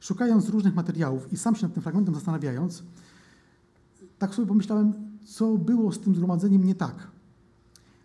[0.00, 2.82] szukając różnych materiałów i sam się nad tym fragmentem zastanawiając,
[4.18, 4.92] tak sobie pomyślałem,
[5.24, 7.12] co było z tym zgromadzeniem nie tak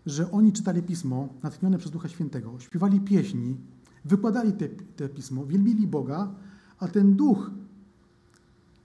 [0.08, 3.56] że oni czytali pismo natchnione przez Ducha Świętego, śpiewali pieśni,
[4.06, 6.32] wykładali te, te pismo, wielbili Boga,
[6.80, 7.52] a ten duch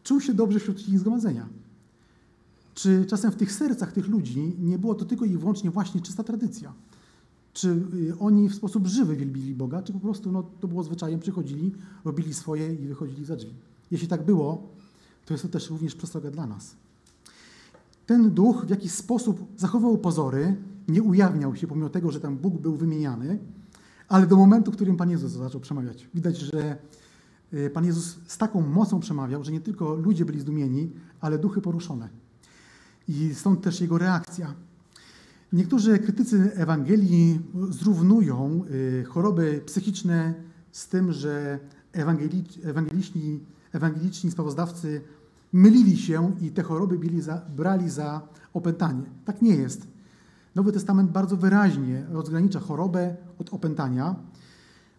[0.03, 1.49] czuł się dobrze wśród ich zgromadzenia.
[2.75, 6.25] Czy czasem w tych sercach tych ludzi nie było to tylko i wyłącznie właśnie czysta
[6.25, 6.73] tradycja?
[7.53, 11.21] Czy y, oni w sposób żywy wielbili Boga, czy po prostu no, to było zwyczajem,
[11.21, 11.73] przychodzili,
[12.05, 13.55] robili swoje i wychodzili za drzwi?
[13.91, 14.69] Jeśli tak było,
[15.25, 16.77] to jest to też również przestroga dla nas.
[18.07, 20.57] Ten duch w jakiś sposób zachował pozory,
[20.89, 23.39] nie ujawniał się, pomimo tego, że tam Bóg był wymieniany,
[24.09, 26.09] ale do momentu, w którym Pan Jezus zaczął przemawiać.
[26.15, 26.79] Widać, że
[27.73, 32.09] Pan Jezus z taką mocą przemawiał, że nie tylko ludzie byli zdumieni, ale duchy poruszone.
[33.09, 34.55] I stąd też jego reakcja.
[35.53, 38.65] Niektórzy krytycy Ewangelii zrównują
[39.01, 40.35] e, choroby psychiczne
[40.73, 41.59] z tym, że
[42.63, 43.41] ewangeliczni,
[43.73, 45.01] ewangeliczni sprawozdawcy
[45.53, 48.21] mylili się i te choroby za, brali za
[48.55, 49.05] opętanie.
[49.25, 49.87] Tak nie jest.
[50.55, 54.17] Nowy Testament bardzo wyraźnie rozgranicza chorobę od opętania.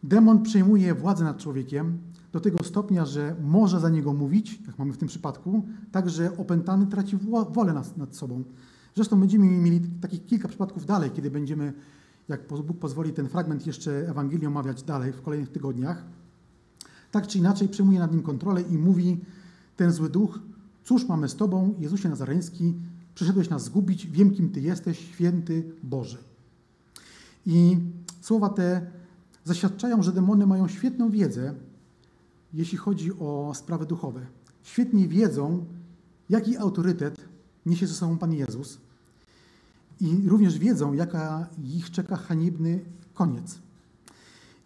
[0.03, 1.97] Demon przejmuje władzę nad człowiekiem
[2.33, 6.37] do tego stopnia, że może za niego mówić, jak mamy w tym przypadku, tak że
[6.37, 7.17] opętany traci
[7.49, 8.43] wolę nad, nad sobą.
[8.95, 11.73] Zresztą będziemy mieli takich kilka przypadków dalej, kiedy będziemy,
[12.27, 16.05] jak Bóg pozwoli, ten fragment jeszcze Ewangelii omawiać dalej w kolejnych tygodniach.
[17.11, 19.21] Tak czy inaczej przejmuje nad nim kontrolę i mówi
[19.77, 20.39] ten zły duch,
[20.83, 22.73] cóż mamy z Tobą, Jezusie Nazareński,
[23.15, 26.17] przyszedłeś nas zgubić, wiem kim Ty jesteś, święty Boży.
[27.45, 27.77] I
[28.21, 28.87] słowa te
[29.43, 31.53] zaświadczają, że demony mają świetną wiedzę,
[32.53, 34.25] jeśli chodzi o sprawy duchowe.
[34.63, 35.65] Świetnie wiedzą,
[36.29, 37.25] jaki autorytet
[37.65, 38.77] niesie ze sobą Pan Jezus
[40.01, 42.79] i również wiedzą, jaka ich czeka haniebny
[43.13, 43.59] koniec.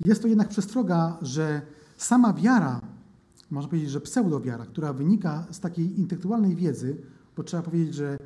[0.06, 1.62] Jest to jednak przestroga, że
[1.98, 2.82] sama wiara,
[3.52, 6.98] można powiedzieć, że pseudowiara, która wynika z takiej intelektualnej wiedzy,
[7.36, 8.18] bo trzeba powiedzieć, że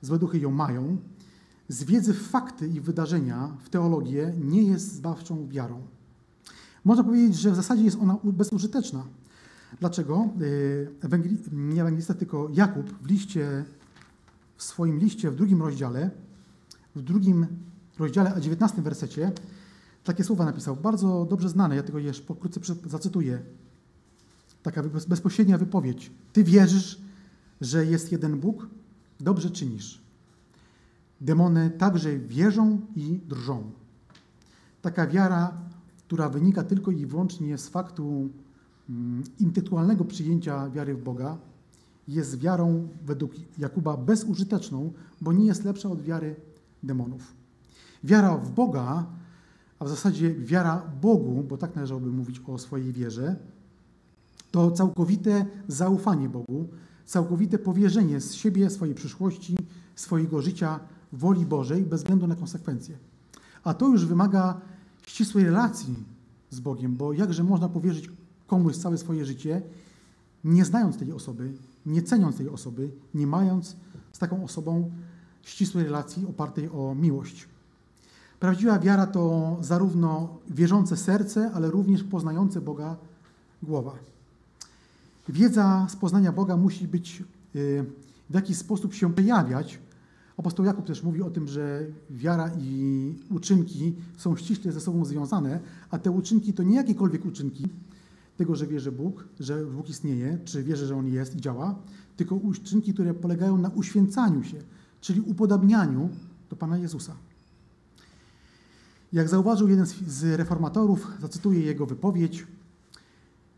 [0.00, 0.96] złe duchy ją mają,
[1.68, 5.82] z wiedzy w fakty i wydarzenia, w teologię, nie jest zbawczą wiarą.
[6.84, 9.04] Można powiedzieć, że w zasadzie jest ona bezużyteczna.
[9.80, 10.28] Dlaczego?
[11.04, 13.64] E, nie ewangelista, tylko Jakub w liście,
[14.56, 16.10] w swoim liście w drugim rozdziale,
[16.96, 17.46] w drugim
[17.98, 19.32] rozdziale, a 19 wersecie,
[20.04, 23.42] takie słowa napisał, bardzo dobrze znane, ja tego jeszcze pokrótce zacytuję.
[24.62, 26.10] Taka bezpośrednia wypowiedź.
[26.32, 27.00] Ty wierzysz,
[27.60, 28.66] że jest jeden Bóg?
[29.20, 30.02] Dobrze czynisz.
[31.20, 33.70] Demony także wierzą i drżą.
[34.82, 35.52] Taka wiara,
[36.12, 38.28] która wynika tylko i wyłącznie z faktu
[38.90, 41.38] mm, intelektualnego przyjęcia wiary w Boga,
[42.08, 46.36] jest wiarą według Jakuba bezużyteczną, bo nie jest lepsza od wiary
[46.82, 47.32] demonów.
[48.04, 49.06] Wiara w Boga,
[49.78, 53.36] a w zasadzie wiara Bogu, bo tak należałoby mówić o swojej wierze,
[54.50, 56.68] to całkowite zaufanie Bogu,
[57.04, 59.56] całkowite powierzenie z siebie, swojej przyszłości,
[59.94, 60.80] swojego życia
[61.12, 62.98] woli Bożej bez względu na konsekwencje.
[63.64, 64.60] A to już wymaga
[65.12, 65.94] ścisłej relacji
[66.50, 68.10] z Bogiem, bo jakże można powierzyć
[68.46, 69.62] komuś całe swoje życie,
[70.44, 71.52] nie znając tej osoby,
[71.86, 73.76] nie ceniąc tej osoby, nie mając
[74.12, 74.90] z taką osobą
[75.42, 77.48] ścisłej relacji opartej o miłość.
[78.40, 82.96] Prawdziwa wiara to zarówno wierzące serce, ale również poznające Boga
[83.62, 83.92] głowa.
[85.28, 87.22] Wiedza z poznania Boga musi być
[87.56, 87.84] y,
[88.30, 89.78] w jakiś sposób się pojawiać.
[90.42, 95.60] Apostoł Jakub też mówi o tym, że wiara i uczynki są ściśle ze sobą związane,
[95.90, 97.68] a te uczynki to nie jakiekolwiek uczynki
[98.36, 101.74] tego, że wierzy Bóg, że Bóg istnieje, czy wierzy, że On jest i działa,
[102.16, 104.56] tylko uczynki, które polegają na uświęcaniu się,
[105.00, 106.08] czyli upodabnianiu
[106.50, 107.16] do Pana Jezusa.
[109.12, 112.46] Jak zauważył jeden z reformatorów, zacytuję jego wypowiedź,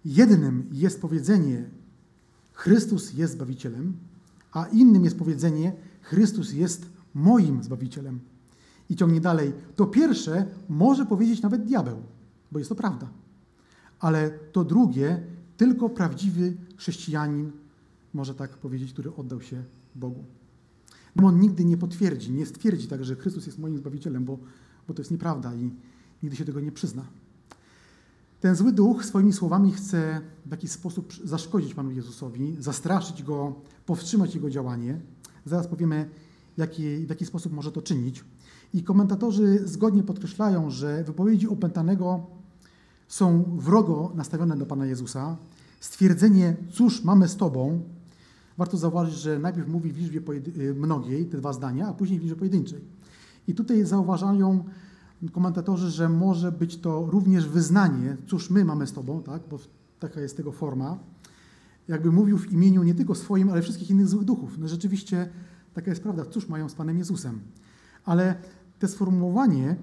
[0.05, 1.65] Jednym jest powiedzenie
[2.53, 3.97] Chrystus jest Zbawicielem,
[4.53, 5.73] a innym jest powiedzenie
[6.05, 8.21] Chrystus jest moim Zbawicielem.
[8.91, 9.53] I ciągnie dalej.
[9.77, 12.03] To pierwsze może powiedzieć nawet diabeł,
[12.53, 13.09] bo jest to prawda.
[14.01, 15.23] Ale to drugie
[15.57, 17.53] tylko prawdziwy chrześcijanin
[18.15, 19.65] może tak powiedzieć, który oddał się
[19.95, 20.25] Bogu.
[21.23, 24.39] On nigdy nie potwierdzi, nie stwierdzi tak, że Chrystus jest moim Zbawicielem, bo,
[24.89, 25.71] bo to jest nieprawda i
[26.23, 27.05] nigdy się tego nie przyzna.
[28.41, 33.55] Ten zły duch swoimi słowami chce w jakiś sposób zaszkodzić Panu Jezusowi, zastraszyć Go,
[33.87, 35.01] powstrzymać Jego działanie.
[35.47, 36.11] Zaraz powiemy,
[36.57, 38.25] jaki, w jaki sposób może to czynić.
[38.75, 42.27] I komentatorzy zgodnie podkreślają, że wypowiedzi opętanego
[43.09, 45.37] są wrogo nastawione do Pana Jezusa.
[45.81, 47.81] Stwierdzenie, cóż mamy z Tobą,
[48.59, 50.21] warto zauważyć, że najpierw mówi w liczbie
[50.75, 52.81] mnogiej, te dwa zdania, a później w liczbie pojedynczej.
[53.49, 54.65] I tutaj zauważają
[55.33, 59.43] komentatorzy, że może być to również wyznanie, cóż my mamy z Tobą, tak?
[59.51, 59.59] bo
[60.01, 60.99] taka jest tego forma.
[61.89, 64.59] Jakby mówił w imieniu nie tylko swoim, ale wszystkich innych złych duchów.
[64.59, 65.29] No rzeczywiście
[65.75, 67.41] taka jest prawda, cóż mają z Panem Jezusem.
[68.05, 68.35] Ale
[68.79, 69.77] to sformułowanie,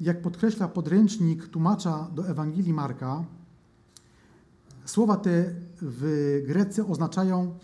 [0.00, 3.24] jak podkreśla podręcznik tłumacza do Ewangelii Marka,
[4.84, 7.58] słowa te w Grece oznaczają,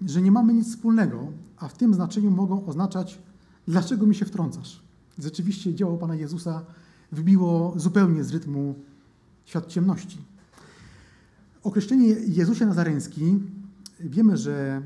[0.00, 3.18] że nie mamy nic wspólnego, a w tym znaczeniu mogą oznaczać,
[3.66, 4.86] dlaczego mi się wtrącasz
[5.18, 6.64] rzeczywiście dzieło Pana Jezusa
[7.12, 8.74] wybiło zupełnie z rytmu
[9.44, 10.18] świat ciemności.
[11.66, 13.38] Określenie Jezusie Nazareński,
[14.00, 14.82] wiemy, że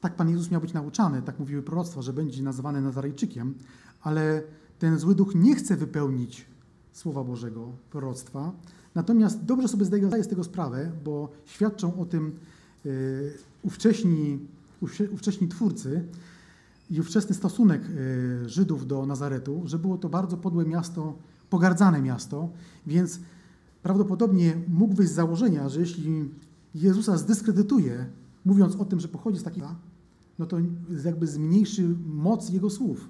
[0.00, 3.54] tak Pan Jezus miał być nauczany, tak mówiły proroctwa, że będzie nazywany Nazarejczykiem,
[4.02, 4.42] ale
[4.78, 6.46] ten zły duch nie chce wypełnić
[6.92, 8.52] Słowa Bożego, proroctwa.
[8.94, 12.32] Natomiast dobrze sobie zdaje z tego sprawę, bo świadczą o tym
[12.84, 12.92] yy,
[13.62, 14.38] ówcześni,
[15.12, 16.04] ówcześni twórcy,
[16.90, 21.14] i ówczesny stosunek e, Żydów do Nazaretu, że było to bardzo podłe miasto,
[21.50, 22.48] pogardzane miasto,
[22.86, 23.20] więc
[23.82, 26.28] prawdopodobnie mógł wyjść z założenia, że jeśli
[26.74, 28.06] Jezusa zdyskredytuje
[28.44, 29.74] mówiąc o tym, że pochodzi z takiego,
[30.38, 30.56] no to
[31.04, 33.08] jakby zmniejszy moc jego słów,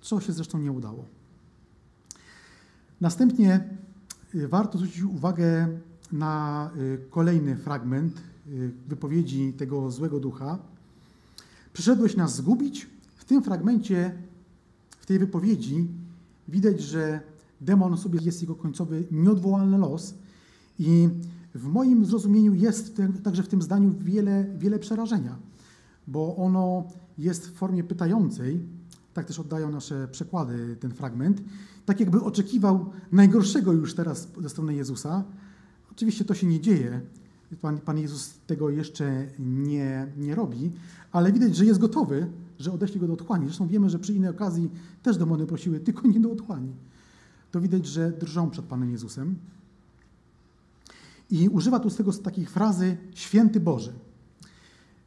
[0.00, 1.04] co się zresztą nie udało.
[3.00, 3.68] Następnie
[4.34, 5.68] y, warto zwrócić uwagę
[6.12, 10.58] na y, kolejny fragment y, wypowiedzi tego złego ducha.
[11.72, 12.86] Przyszedłeś nas zgubić.
[13.16, 14.18] W tym fragmencie,
[14.90, 15.88] w tej wypowiedzi
[16.48, 17.20] widać, że
[17.60, 20.14] demon sobie jest jego końcowy, nieodwołalny los
[20.78, 21.08] i
[21.54, 25.36] w moim zrozumieniu jest także w tym zdaniu wiele, wiele przerażenia,
[26.06, 26.84] bo ono
[27.18, 28.60] jest w formie pytającej,
[29.14, 31.42] tak też oddają nasze przekłady ten fragment,
[31.86, 35.24] tak jakby oczekiwał najgorszego już teraz ze strony Jezusa.
[35.92, 37.00] Oczywiście to się nie dzieje,
[37.60, 40.72] Pan, Pan Jezus tego jeszcze nie, nie robi,
[41.12, 42.26] ale widać, że jest gotowy,
[42.58, 43.46] że odeśli go do otchłani.
[43.46, 44.70] Zresztą wiemy, że przy innej okazji
[45.02, 46.72] też demony prosiły, tylko nie do otchłani.
[47.54, 49.36] To widać, że drżą przed Panem Jezusem.
[51.30, 53.92] I używa tu z tego takiej frazy święty Boży.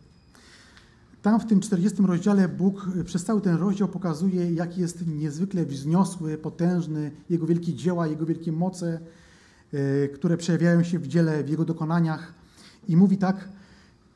[1.27, 5.65] Tam w tym 40 rozdziale Bóg y, przez cały ten rozdział pokazuje, jaki jest niezwykle
[5.65, 9.01] wzniosły, potężny, Jego wielkie dzieła, Jego wielkie moce,
[10.15, 12.35] które przejawiają się w dziele, w Jego dokonaniach.
[12.89, 13.49] I mówi tak,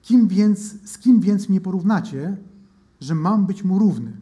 [0.02, 2.36] kim więc, z kim więc mnie porównacie,
[3.00, 4.12] że mam być mu równy?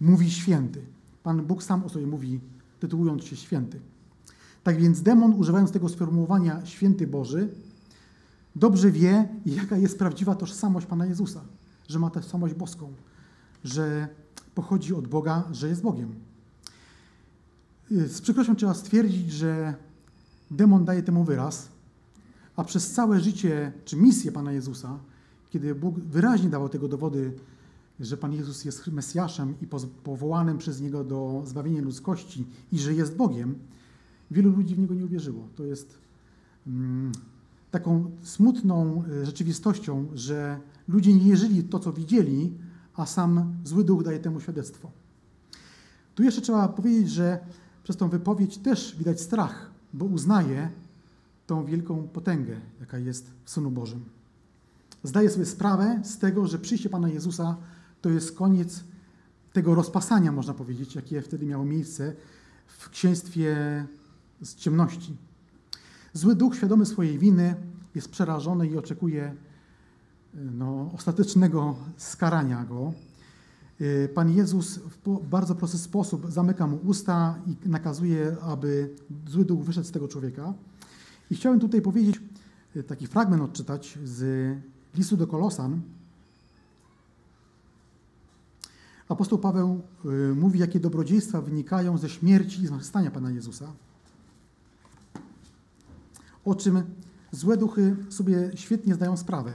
[0.00, 0.80] Mówi święty.
[1.22, 2.40] Pan Bóg sam o sobie mówi,
[2.80, 3.80] tytułując się święty.
[4.62, 7.48] Tak więc demon, używając tego sformułowania święty Boży,
[8.56, 11.40] dobrze wie, jaka jest prawdziwa tożsamość Pana Jezusa,
[11.92, 12.92] że ma tożsamość boską,
[13.64, 14.08] że
[14.54, 16.14] pochodzi od Boga, że jest Bogiem.
[17.90, 19.74] Z przykrością trzeba stwierdzić, że
[20.50, 21.68] demon daje temu wyraz,
[22.56, 24.98] a przez całe życie czy misję Pana Jezusa
[25.52, 27.32] kiedy Bóg wyraźnie dawał tego dowody,
[28.00, 29.66] że Pan Jezus jest Mesjaszem i
[30.04, 33.54] powołanym przez Niego do zbawienia ludzkości i że jest Bogiem,
[34.30, 35.48] wielu ludzi w Niego nie uwierzyło.
[35.56, 35.98] To jest
[36.66, 37.12] mm,
[37.70, 40.60] taką smutną e, rzeczywistością, że
[40.92, 42.58] ludzie nie wierzyli to, co widzieli,
[42.94, 44.90] a sam zły duch daje temu świadectwo.
[46.14, 47.38] Tu jeszcze trzeba powiedzieć, że
[47.82, 50.70] przez tą wypowiedź też widać strach, bo uznaje
[51.46, 54.04] tą wielką potęgę, jaka jest w Synu Bożym
[55.04, 57.56] zdaje sobie sprawę z tego, że przyjście Pana Jezusa
[58.00, 58.84] to jest koniec
[59.52, 62.14] tego rozpasania, można powiedzieć, jakie wtedy miało miejsce
[62.66, 63.56] w księstwie
[64.40, 65.16] z ciemności.
[66.12, 67.54] Zły duch, świadomy swojej winy,
[67.94, 69.34] jest przerażony i oczekuje
[70.34, 72.92] no, ostatecznego skarania go.
[74.14, 78.90] Pan Jezus w bardzo prosty sposób zamyka mu usta i nakazuje, aby
[79.28, 80.54] zły duch wyszedł z tego człowieka.
[81.30, 82.20] I chciałem tutaj powiedzieć,
[82.86, 84.56] taki fragment odczytać z
[84.94, 85.80] listu do Kolosan,
[89.08, 93.72] apostoł Paweł y, mówi, jakie dobrodziejstwa wynikają ze śmierci i zmartwychwstania Pana Jezusa,
[96.44, 96.82] o czym
[97.32, 99.52] złe duchy sobie świetnie zdają sprawę.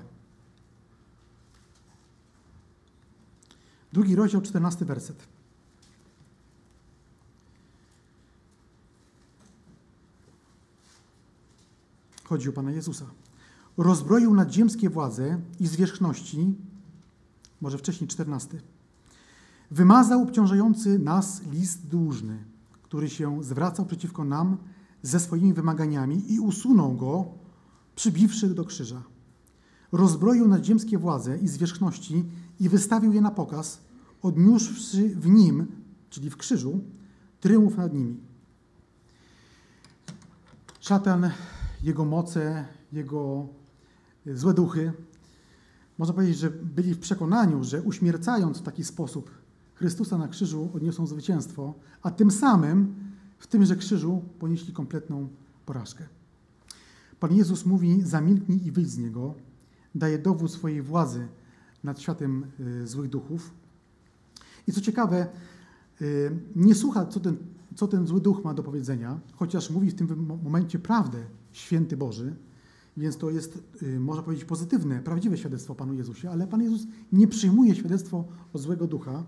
[3.93, 5.27] Drugi rozdział, czternasty werset.
[12.23, 13.05] Chodzi o Pana Jezusa
[13.77, 16.55] rozbroił nadziemskie władze i zwierzchności,
[17.61, 18.61] może wcześniej czternasty,
[19.71, 22.43] wymazał obciążający nas list dłużny,
[22.83, 24.57] który się zwracał przeciwko nam
[25.01, 27.25] ze swoimi wymaganiami i usunął go,
[27.95, 29.03] przybiwszy do krzyża.
[29.91, 32.25] Rozbroił nadziemskie władze i zwierzchności
[32.59, 33.81] i wystawił je na pokaz,
[34.21, 35.67] odniósłszy w nim,
[36.09, 36.79] czyli w krzyżu,
[37.39, 38.17] tryumf nad nimi.
[40.79, 41.29] Szatan,
[41.83, 43.47] jego moce, jego
[44.25, 44.93] złe duchy,
[45.97, 49.31] można powiedzieć, że byli w przekonaniu, że uśmiercając w taki sposób
[49.73, 52.95] Chrystusa na krzyżu odniosą zwycięstwo, a tym samym
[53.37, 55.27] w tymże krzyżu ponieśli kompletną
[55.65, 56.03] porażkę.
[57.19, 59.33] Pan Jezus mówi: zamilknij i wyjdź z niego,
[59.95, 61.27] daje dowód swojej władzy
[61.83, 63.53] nad światem y, złych duchów.
[64.67, 65.27] I co ciekawe,
[66.01, 67.37] y, nie słucha, co ten,
[67.75, 71.17] co ten zły duch ma do powiedzenia, chociaż mówi w tym momencie prawdę,
[71.51, 72.35] święty Boży,
[72.97, 77.27] Więc to jest, y, można powiedzieć, pozytywne, prawdziwe świadectwo Panu Jezusie, ale Pan Jezus nie
[77.27, 79.23] przyjmuje świadectwo o złego ducha.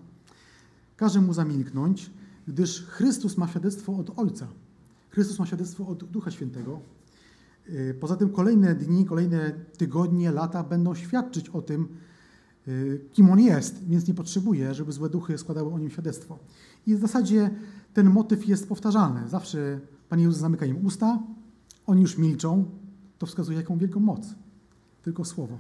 [0.98, 2.12] Każe mu zamilknąć,
[2.48, 4.48] gdyż Chrystus ma świadectwo od Ojca.
[5.10, 6.80] Chrystus ma świadectwo od Ducha Świętego.
[8.00, 11.88] Poza tym kolejne dni, kolejne tygodnie, lata będą świadczyć o tym,
[13.12, 16.40] kim On jest, więc nie potrzebuje, żeby złe duchy składały o Nim świadectwo.
[16.88, 17.50] I w zasadzie
[17.94, 19.30] ten motyw jest powtarzalny.
[19.30, 21.20] Zawsze Pan Jezus zamyka im usta,
[21.86, 22.66] oni już milczą,
[23.18, 24.36] to wskazuje jaką wielką moc.
[25.04, 25.58] Tylko słowo.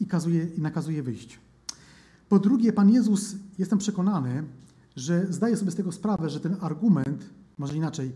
[0.00, 1.38] I, kazuje, i nakazuje wyjść.
[2.28, 4.44] Po drugie, Pan Jezus, jestem przekonany,
[4.96, 8.12] że zdaje sobie z tego sprawę, że ten argument, może inaczej,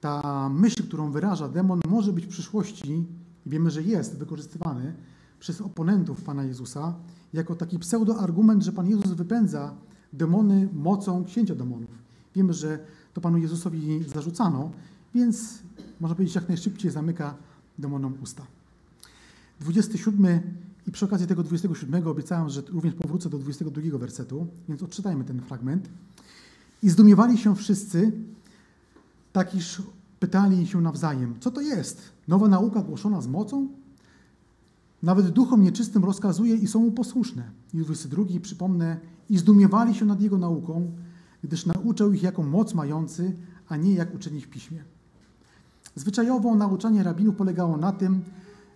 [0.00, 3.06] ta myśl, którą wyraża demon, może być w przyszłości,
[3.46, 4.94] i wiemy, że jest wykorzystywany
[5.40, 6.94] przez oponentów Pana Jezusa,
[7.32, 9.74] jako taki pseudoargument, że Pan Jezus wypędza
[10.12, 11.90] demony mocą księcia demonów.
[12.34, 12.78] Wiemy, że
[13.14, 14.70] to Panu Jezusowi zarzucano,
[15.14, 15.58] więc
[16.00, 17.34] można powiedzieć jak najszybciej zamyka
[17.78, 18.46] demonom usta.
[19.60, 20.40] 27
[20.86, 25.40] i przy okazji tego 27 obiecałem, że również powrócę do 22 wersetu, więc odczytajmy ten
[25.40, 25.88] fragment.
[26.82, 28.12] I zdumiewali się wszyscy,
[29.32, 29.82] tak iż
[30.20, 32.02] pytali się nawzajem, co to jest?
[32.28, 33.68] Nowa nauka głoszona z mocą?
[35.02, 37.50] Nawet duchom nieczystym rozkazuje i są mu posłuszne.
[37.74, 38.96] I 22 przypomnę,
[39.30, 40.92] i zdumiewali się nad jego nauką,
[41.44, 43.36] gdyż nauczał ich jako moc mający,
[43.68, 44.84] a nie jak uczeni w piśmie.
[45.94, 48.20] Zwyczajowo nauczanie rabinów polegało na tym,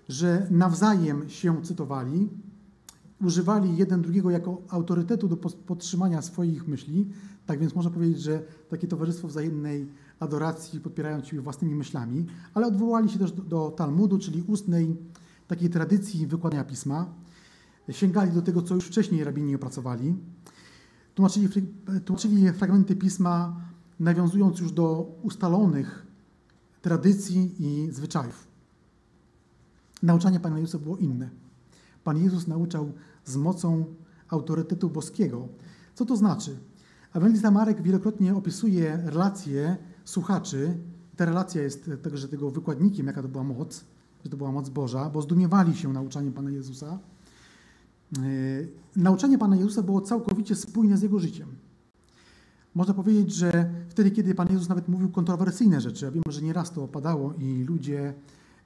[0.09, 2.29] że nawzajem się cytowali,
[3.21, 7.09] używali jeden drugiego jako autorytetu do podtrzymania swoich myśli.
[7.47, 9.87] Tak więc można powiedzieć, że takie towarzystwo wzajemnej
[10.21, 14.97] adoracji, podpierając siebie własnymi myślami, ale odwołali się też do, do Talmudu, czyli ustnej
[15.53, 17.15] takiej tradycji wykładania pisma.
[17.91, 20.15] Sięgali do tego, co już wcześniej rabini opracowali.
[21.15, 21.49] Tłumaczyli,
[22.05, 23.61] tłumaczyli fragmenty pisma,
[24.01, 26.07] nawiązując już do ustalonych
[26.83, 28.47] tradycji i zwyczajów.
[30.03, 31.31] Nauczanie Pana Jezusa było inne.
[32.05, 32.93] Pan Jezus nauczał
[33.25, 33.85] z mocą
[34.29, 35.49] autorytetu boskiego.
[35.95, 36.59] Co to znaczy?
[37.15, 40.79] Ewangelista Marek wielokrotnie opisuje relacje słuchaczy.
[41.17, 43.85] Ta relacja jest także tego wykładnikiem, jaka to była moc,
[44.25, 46.99] że to była moc Boża, bo zdumiewali się nauczaniem Pana Jezusa.
[48.13, 51.49] Yy, nauczanie Pana Jezusa było całkowicie spójne z Jego życiem.
[52.75, 56.73] Można powiedzieć, że wtedy, kiedy Pan Jezus nawet mówił kontrowersyjne rzeczy, a wiemy, że nieraz
[56.73, 58.15] to opadało i ludzie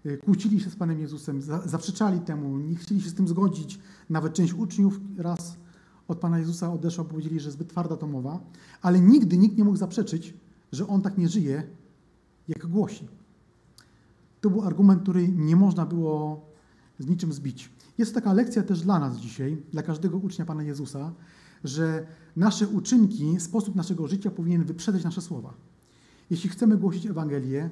[0.06, 3.78] y, kłócili się z Panem Jezusem, zaprzeczali temu, nie chcieli się z tym zgodzić.
[4.10, 5.56] Nawet część uczniów raz
[6.08, 8.40] od Pana Jezusa odeszła, powiedzieli, że zbyt twarda to mowa,
[8.82, 10.34] ale nigdy nikt nie mógł zaprzeczyć,
[10.72, 11.62] że On tak nie żyje,
[12.48, 13.08] jak głosi.
[14.46, 16.46] To był argument, który nie można było
[16.98, 17.70] z niczym zbić.
[17.98, 21.12] Jest taka lekcja też dla nas dzisiaj, dla każdego ucznia Pana Jezusa,
[21.64, 25.54] że nasze uczynki, sposób naszego życia powinien wyprzedzać nasze słowa.
[26.30, 27.70] Jeśli chcemy głosić Ewangelię,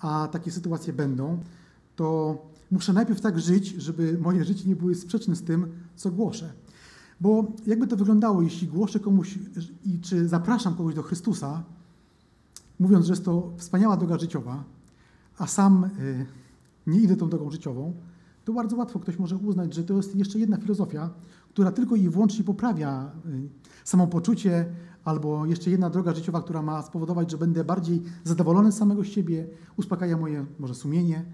[0.00, 1.38] a takie sytuacje będą,
[1.96, 2.38] to
[2.70, 5.66] muszę najpierw tak żyć, żeby moje życie nie było sprzeczne z tym,
[5.96, 6.52] co głoszę.
[7.20, 9.38] Bo jakby to wyglądało, jeśli głoszę komuś
[9.84, 11.62] i czy zapraszam kogoś do Chrystusa,
[12.78, 14.75] mówiąc, że jest to wspaniała droga życiowa,
[15.38, 16.26] a sam y,
[16.86, 17.94] nie idę tą drogą życiową,
[18.44, 21.10] to bardzo łatwo ktoś może uznać, że to jest jeszcze jedna filozofia,
[21.48, 23.48] która tylko i wyłącznie poprawia y,
[23.84, 24.66] samopoczucie,
[25.04, 29.46] albo jeszcze jedna droga życiowa, która ma spowodować, że będę bardziej zadowolony z samego siebie,
[29.76, 31.24] uspokaja moje może sumienie,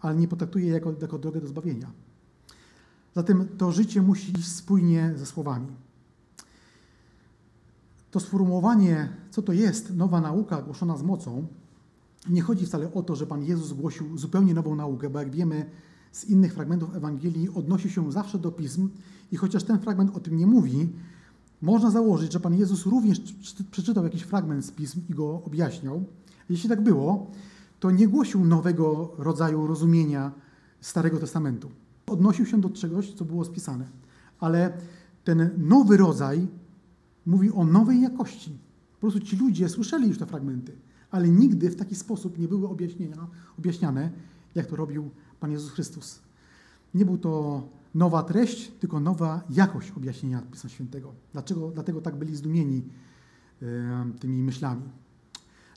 [0.00, 1.90] ale nie potraktuje jako, jako drogę do zbawienia.
[3.14, 5.66] Zatem to życie musi iść spójnie ze słowami.
[8.10, 11.46] To sformułowanie, co to jest nowa nauka głoszona z mocą,
[12.28, 15.70] nie chodzi wcale o to, że Pan Jezus głosił zupełnie nową naukę, bo jak wiemy,
[16.12, 18.88] z innych fragmentów Ewangelii odnosi się zawsze do pism
[19.32, 20.88] i chociaż ten fragment o tym nie mówi,
[21.62, 23.20] można założyć, że Pan Jezus również
[23.70, 26.04] przeczytał jakiś fragment z pism i go objaśniał.
[26.48, 27.30] Jeśli tak było,
[27.80, 30.32] to nie głosił nowego rodzaju rozumienia
[30.80, 31.70] Starego Testamentu.
[32.06, 33.86] Odnosił się do czegoś, co było spisane.
[34.40, 34.72] Ale
[35.24, 36.48] ten nowy rodzaj
[37.26, 38.58] mówi o nowej jakości.
[38.94, 40.72] Po prostu ci ludzie słyszeli już te fragmenty,
[41.10, 42.68] ale nigdy w taki sposób nie były
[43.58, 44.10] objaśniane,
[44.54, 46.20] jak to robił Pan Jezus Chrystus.
[46.94, 47.62] Nie był to
[47.94, 51.12] nowa treść, tylko nowa jakość objaśnienia Pisma Świętego.
[51.32, 51.70] Dlaczego?
[51.70, 52.82] Dlatego tak byli zdumieni
[54.20, 54.82] tymi myślami.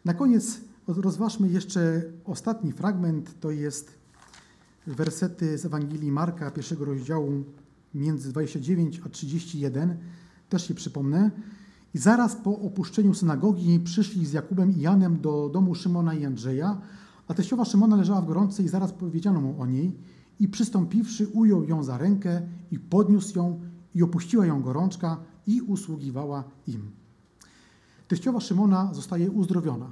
[0.05, 3.97] Na koniec rozważmy jeszcze ostatni fragment, to jest
[4.87, 7.43] wersety z Ewangelii Marka, pierwszego rozdziału,
[7.93, 9.97] między 29 a 31.
[10.49, 11.31] Też się przypomnę.
[11.93, 16.81] I zaraz po opuszczeniu synagogi przyszli z Jakubem i Janem do domu Szymona i Andrzeja,
[17.27, 19.97] a teściowa Szymona leżała w gorączce i zaraz powiedziano mu o niej
[20.39, 23.59] i przystąpiwszy ujął ją za rękę i podniósł ją
[23.95, 25.17] i opuściła ją gorączka
[25.47, 26.91] i usługiwała im.
[28.07, 29.91] Teściowa Szymona zostaje uzdrowiona.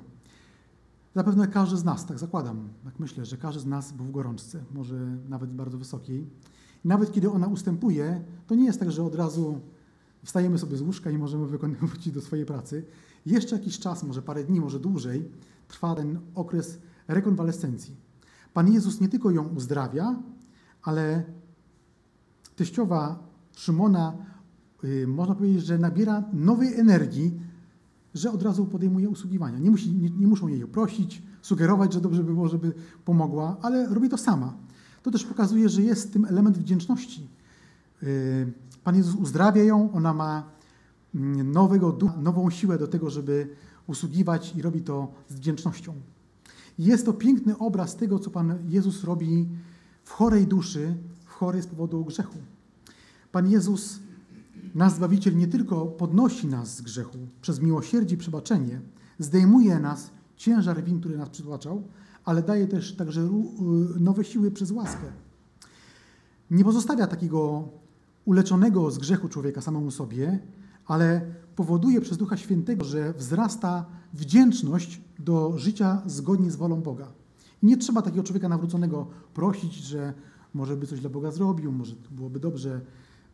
[1.16, 4.64] Zapewne każdy z nas, tak zakładam, tak myślę, że każdy z nas był w gorączce,
[4.72, 4.96] może
[5.30, 6.28] nawet bardzo wysokiej.
[6.86, 9.60] Nawet kiedy ona ustępuje, to nie jest tak, że od razu
[10.24, 11.48] wstajemy sobie z łóżka i możemy
[11.82, 12.86] wrócić do swojej pracy.
[13.26, 15.30] Jeszcze jakiś czas, może parę dni, może dłużej,
[15.68, 17.96] trwa ten okres rekonwalescencji.
[18.54, 20.16] Pan Jezus nie tylko ją uzdrawia,
[20.84, 21.24] ale
[22.56, 24.18] teściowa Szymona,
[24.84, 27.40] yy, można powiedzieć, że nabiera nowej energii,
[28.14, 29.60] że od razu podejmuje usługiwania.
[29.60, 32.74] Nie, musi, nie, nie muszą jej prosić, sugerować, że dobrze by było, żeby
[33.06, 34.58] pomogła, ale robi to sama.
[35.04, 37.28] To też pokazuje, że jest tym element wdzięczności.
[38.84, 40.44] Pan Jezus uzdrawia ją, ona ma
[41.16, 43.56] mm, nowego ducha, nową siłę do tego, żeby
[43.88, 45.94] usługiwać i robi to z wdzięcznością.
[46.80, 49.50] Jest to piękny obraz tego, co Pan Jezus robi
[50.04, 52.38] w chorej duszy, w chorej z powodu grzechu.
[53.32, 54.00] Pan Jezus,
[54.76, 58.82] nasz Zbawiciel, nie tylko podnosi nas z grzechu przez miłosierdzie i przebaczenie,
[59.20, 61.84] zdejmuje nas ciężar win, który nas przytłaczał,
[62.26, 65.12] ale daje też także y, nowe siły przez łaskę.
[66.52, 67.70] Nie pozostawia takiego
[68.30, 70.40] uleczonego z grzechu człowieka samemu sobie,
[70.86, 71.22] ale
[71.56, 77.12] powoduje przez Ducha Świętego, że wzrasta wdzięczność do życia zgodnie z wolą Boga.
[77.64, 80.14] Nie trzeba takiego człowieka nawróconego prosić, że
[80.54, 82.82] może by coś dla Boga zrobił, może byłoby dobrze,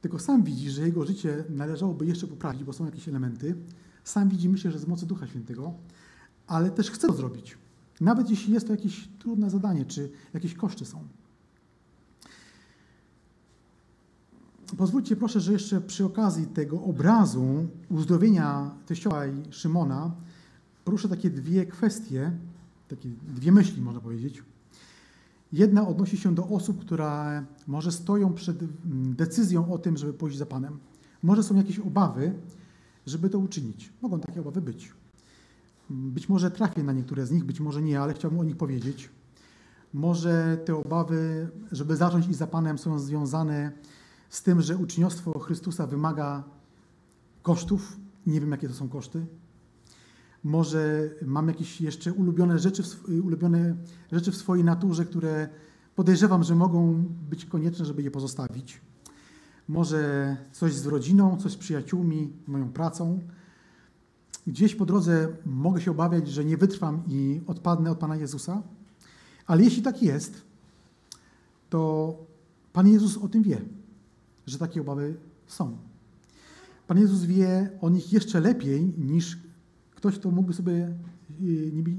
[0.02, 3.56] tylko sam widzi, że jego życie należałoby jeszcze poprawić, bo są jakieś elementy.
[4.04, 5.74] Sam widzi, myślę, że z mocy Ducha Świętego,
[6.48, 7.58] ale też chce to zrobić.
[8.02, 11.08] Nawet jeśli jest to jakieś trudne zadanie, czy jakieś koszty są.
[14.78, 20.12] Pozwólcie proszę, że jeszcze przy okazji tego obrazu uzdrowienia teściowa i Szymona
[20.86, 22.32] poruszę takie dwie kwestie,
[22.88, 24.44] takie dwie myśli, można powiedzieć.
[25.54, 28.58] Jedna odnosi się do osób, które może stoją przed
[29.16, 30.80] decyzją o tym, żeby pójść za Panem.
[31.24, 32.34] Może są jakieś obawy,
[33.06, 33.94] żeby to uczynić.
[34.02, 34.94] Mogą takie obawy być.
[35.90, 39.10] Być może trafię na niektóre z nich, być może nie, ale chciałbym o nich powiedzieć.
[39.94, 43.72] Może te obawy, żeby zacząć iść za Panem, są związane
[44.30, 46.44] z tym, że uczniostwo Chrystusa wymaga
[47.44, 47.98] kosztów.
[48.28, 49.26] Nie wiem, jakie to są koszty.
[50.44, 52.84] Może mam jakieś jeszcze ulubione rzeczy,
[53.24, 53.76] ulubione
[54.12, 55.50] rzeczy w swojej naturze, które
[55.96, 58.82] podejrzewam, że mogą być konieczne, żeby je pozostawić.
[59.68, 63.20] Może coś z rodziną, coś z przyjaciółmi, moją pracą.
[64.48, 68.62] Gdzieś po drodze mogę się obawiać, że nie wytrwam i odpadnę od Pana Jezusa.
[69.48, 70.42] Ale jeśli tak jest,
[71.70, 72.14] to
[72.74, 73.62] Pan Jezus o tym wie
[74.48, 75.16] że takie obawy
[75.48, 75.78] są.
[76.88, 79.38] Pan Jezus wie o nich jeszcze lepiej niż
[79.96, 80.94] ktoś, kto mógłby sobie
[81.42, 81.98] y, nimi,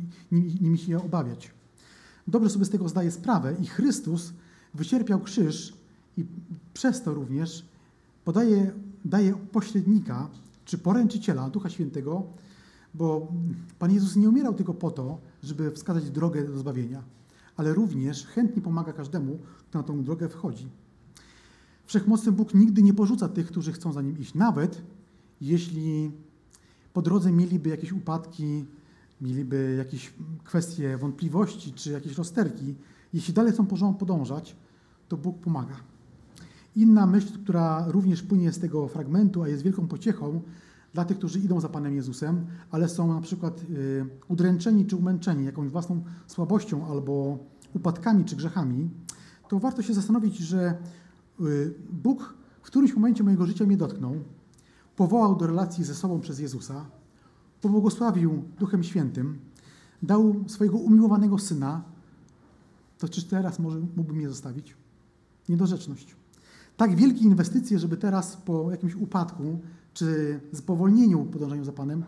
[0.61, 1.51] nimi się obawiać.
[2.29, 4.33] Dobrze sobie z tego zdaje sprawę i Chrystus
[4.75, 5.75] wycierpiał krzyż
[6.17, 6.25] i
[6.75, 7.65] przez to również
[8.25, 8.73] podaje,
[9.05, 10.29] daje pośrednika
[10.65, 12.23] czy poręczyciela Ducha Świętego,
[12.95, 13.33] bo
[13.79, 17.03] Pan Jezus nie umierał tylko po to, żeby wskazać drogę do zbawienia,
[17.57, 19.39] ale również chętnie pomaga każdemu,
[19.69, 20.69] kto na tą drogę wchodzi.
[21.87, 24.83] Wszechmocny Bóg nigdy nie porzuca tych, którzy chcą za nim iść, nawet
[25.41, 26.11] jeśli
[26.93, 28.65] po drodze mieliby jakieś upadki,
[29.21, 30.13] mieliby jakieś
[30.45, 32.75] kwestie wątpliwości czy jakieś rozterki.
[33.13, 34.57] Jeśli dalej chcą podążać,
[35.09, 35.77] to Bóg pomaga.
[36.77, 40.43] Inna myśl, która również płynie z tego fragmentu, a jest wielką pociechą
[40.95, 45.45] dla tych, którzy idą za Panem Jezusem, ale są na przykład y, udręczeni czy umęczeni
[45.45, 47.39] jakąś własną słabością albo
[47.75, 48.91] upadkami czy grzechami,
[49.49, 50.79] to warto się zastanowić, że
[51.91, 54.15] Bóg w którymś momencie mojego życia mnie dotknął,
[54.97, 56.87] powołał do relacji ze sobą przez Jezusa,
[57.61, 59.39] pobłogosławił Duchem Świętym,
[60.03, 61.83] dał swojego umiłowanego Syna,
[62.99, 64.77] to czy teraz może mógłby mnie zostawić?
[65.49, 66.17] Niedorzeczność.
[66.77, 69.61] Tak wielkie inwestycje, żeby teraz po jakimś upadku
[69.95, 72.05] czy spowolnieniu podążaniu za Panem,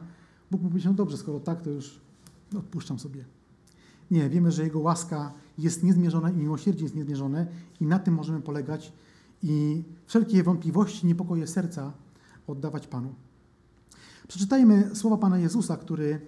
[0.51, 2.01] Bóg powiedzieć, no dobrze, skoro tak, to już
[2.59, 3.25] odpuszczam sobie.
[4.11, 7.47] Nie, wiemy, że Jego łaska jest niezmierzona i miłosierdzie jest niezmierzone
[7.81, 8.93] i na tym możemy polegać
[9.43, 11.93] i wszelkie wątpliwości, niepokoje serca
[12.47, 13.15] oddawać Panu.
[14.29, 16.21] Przeczytajmy słowa Pana Jezusa, który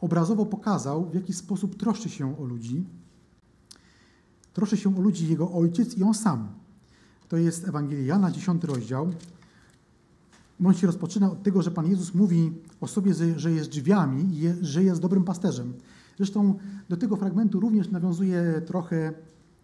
[0.00, 2.84] obrazowo pokazał, w jaki sposób troszczy się o ludzi.
[4.52, 6.48] Troszczy się o ludzi Jego Ojciec i On sam.
[7.28, 9.10] To jest Ewangelia Jana, 10 rozdział.
[10.64, 14.64] On się rozpoczyna od tego, że Pan Jezus mówi o sobie, że jest drzwiami i
[14.64, 15.72] że jest dobrym pasterzem.
[16.16, 19.12] Zresztą do tego fragmentu również nawiązuje trochę,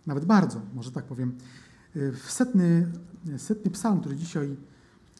[0.06, 1.38] nawet bardzo, może tak powiem,
[1.94, 2.92] w setny,
[3.36, 4.56] setny psalm, który dzisiaj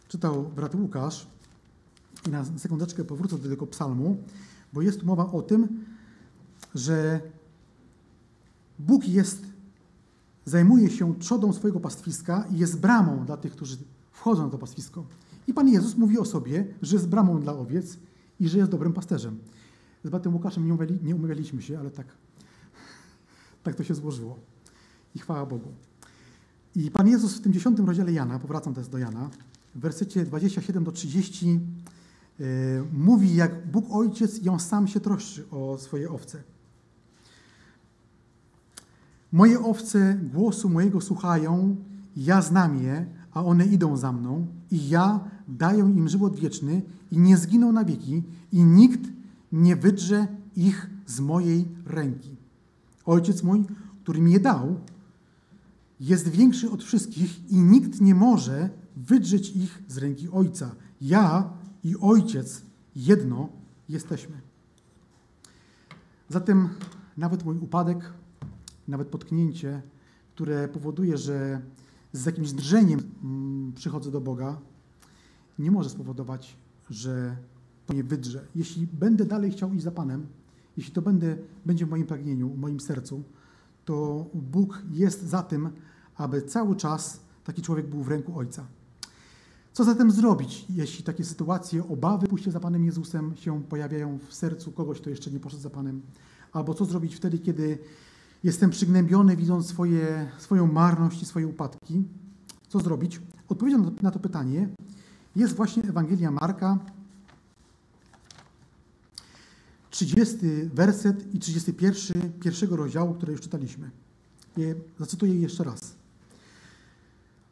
[0.09, 1.27] czytał brat Łukasz,
[2.27, 4.23] i na sekundeczkę powrócę do tego psalmu,
[4.73, 5.85] bo jest tu mowa o tym,
[6.75, 7.21] że
[8.79, 9.47] Bóg jest,
[10.45, 13.77] zajmuje się trzodą swojego pastwiska i jest bramą dla tych, którzy
[14.13, 15.05] wchodzą na to pastwisko.
[15.47, 17.99] I Pan Jezus mówi o sobie, że jest bramą dla owiec
[18.41, 19.39] i że jest dobrym pasterzem.
[20.05, 22.07] Z bratem Łukaszem nie, umawiali, nie umawialiśmy się, ale tak,
[23.65, 24.39] tak to się złożyło.
[25.15, 25.73] I chwała Bogu.
[26.77, 29.31] I Pan Jezus w tym dziesiątym rozdziale Jana, powracam teraz do Jana,
[29.75, 31.47] w wersecie 27 do 30
[32.39, 32.47] yy,
[32.93, 36.43] mówi, jak Bóg Ojciec i On sam się troszczy o swoje owce.
[39.33, 41.77] Moje owce głosu mojego słuchają,
[42.17, 47.19] ja znam je, a one idą za mną i ja daję im żywot wieczny i
[47.19, 49.01] nie zginą na wieki i nikt
[49.53, 52.37] nie wydrze ich z mojej ręki.
[53.05, 53.65] Ojciec mój,
[54.03, 54.77] który mi je dał,
[56.03, 60.75] jest większy od wszystkich i nikt nie może wydrzeć ich z ręki Ojca.
[61.01, 61.53] Ja
[61.85, 62.63] i Ojciec
[62.97, 63.49] jedno
[63.89, 64.41] jesteśmy.
[66.29, 66.69] Zatem
[67.17, 68.13] nawet mój upadek,
[68.89, 69.83] nawet potknięcie,
[70.35, 71.61] które powoduje, że
[72.13, 74.59] z jakimś drżeniem mm, przychodzę do Boga,
[75.59, 76.57] nie może spowodować,
[76.91, 77.37] że
[77.87, 78.47] to nie wydrze.
[78.55, 80.27] Jeśli będę dalej chciał iść za Panem,
[80.77, 81.37] jeśli to będę,
[81.67, 83.23] będzie w moim pragnieniu, w moim sercu,
[83.85, 85.71] to Bóg jest za tym,
[86.17, 88.67] aby cały czas taki człowiek był w ręku Ojca.
[89.73, 94.73] Co zatem zrobić, jeśli takie sytuacje, obawy pójście za Panem Jezusem się pojawiają w sercu
[94.73, 96.03] kogoś, kto jeszcze nie poszedł za Panem?
[96.53, 97.79] Albo co zrobić wtedy, kiedy
[98.45, 102.05] jestem przygnębiony, widząc swoje, swoją marność i swoje upadki?
[102.69, 103.21] Co zrobić?
[103.49, 104.69] Odpowiedzią na to pytanie
[105.37, 106.79] jest właśnie Ewangelia Marka,
[109.91, 110.37] 30
[110.75, 113.91] werset i 31 pierwszego rozdziału, które już czytaliśmy.
[114.57, 116.02] Je, zacytuję jeszcze raz.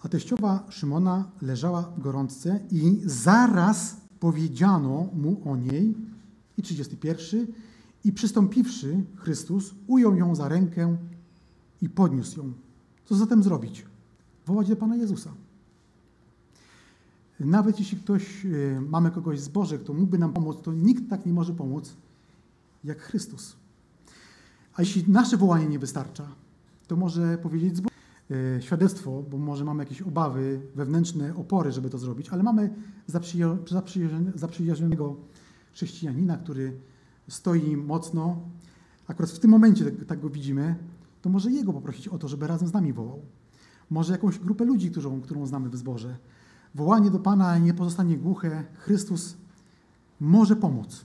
[0.01, 5.95] A teściowa Szymona leżała w gorączce i zaraz powiedziano mu o niej,
[6.57, 7.47] i 31,
[8.05, 10.97] i przystąpiwszy Chrystus, ujął ją za rękę
[11.83, 12.53] i podniósł ją.
[13.05, 13.87] Co zatem zrobić?
[14.47, 15.31] Wołać do Pana Jezusa.
[17.41, 21.27] Nawet jeśli ktoś, y, mamy kogoś z Boże, kto mógłby nam pomóc, to nikt tak
[21.27, 21.93] nie może pomóc
[22.85, 23.57] jak Chrystus.
[24.77, 26.27] A jeśli nasze wołanie nie wystarcza,
[26.87, 27.90] to może powiedzieć z
[28.61, 32.75] świadectwo, bo może mamy jakieś obawy, wewnętrzne opory, żeby to zrobić, ale mamy
[34.35, 35.17] zaprzyjaźnionego
[35.73, 36.81] chrześcijanina, który
[37.29, 38.41] stoi mocno.
[39.07, 40.75] Akurat w tym momencie tak, tak go widzimy,
[41.23, 43.21] to może jego poprosić o to, żeby razem z nami wołał.
[43.91, 46.17] Może jakąś grupę ludzi, którą, którą znamy w zborze.
[46.75, 48.65] Wołanie do Pana nie pozostanie głuche.
[48.75, 49.37] Chrystus
[50.21, 51.05] może pomóc.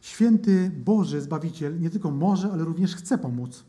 [0.00, 3.64] Święty Boży Zbawiciel nie tylko może, ale również chce pomóc.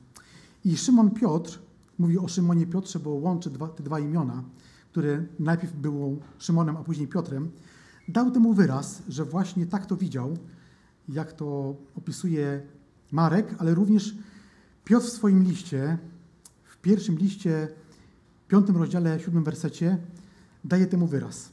[0.65, 1.59] I Szymon Piotr,
[1.99, 4.43] mówi o Szymonie Piotrze, bo łączy dwa, te dwa imiona,
[4.91, 7.51] które najpierw było Szymonem, a później Piotrem,
[8.07, 10.37] dał temu wyraz, że właśnie tak to widział,
[11.09, 12.61] jak to opisuje
[13.11, 14.15] Marek, ale również
[14.85, 15.97] Piotr w swoim liście,
[16.63, 17.67] w pierwszym liście,
[18.47, 19.97] piątym rozdziale, siódmym wersecie,
[20.63, 21.51] daje temu wyraz.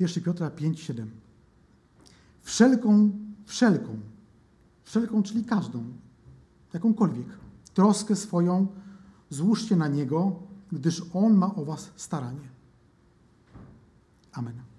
[0.00, 1.10] 1 Piotra 5, 7.
[2.42, 3.10] Wszelką,
[3.44, 4.00] wszelką,
[4.84, 5.84] wszelką, czyli każdą,
[6.72, 7.26] jakąkolwiek,
[7.74, 8.66] troskę swoją
[9.30, 12.48] złóżcie na Niego, gdyż On ma o was staranie.
[14.32, 14.73] Amen.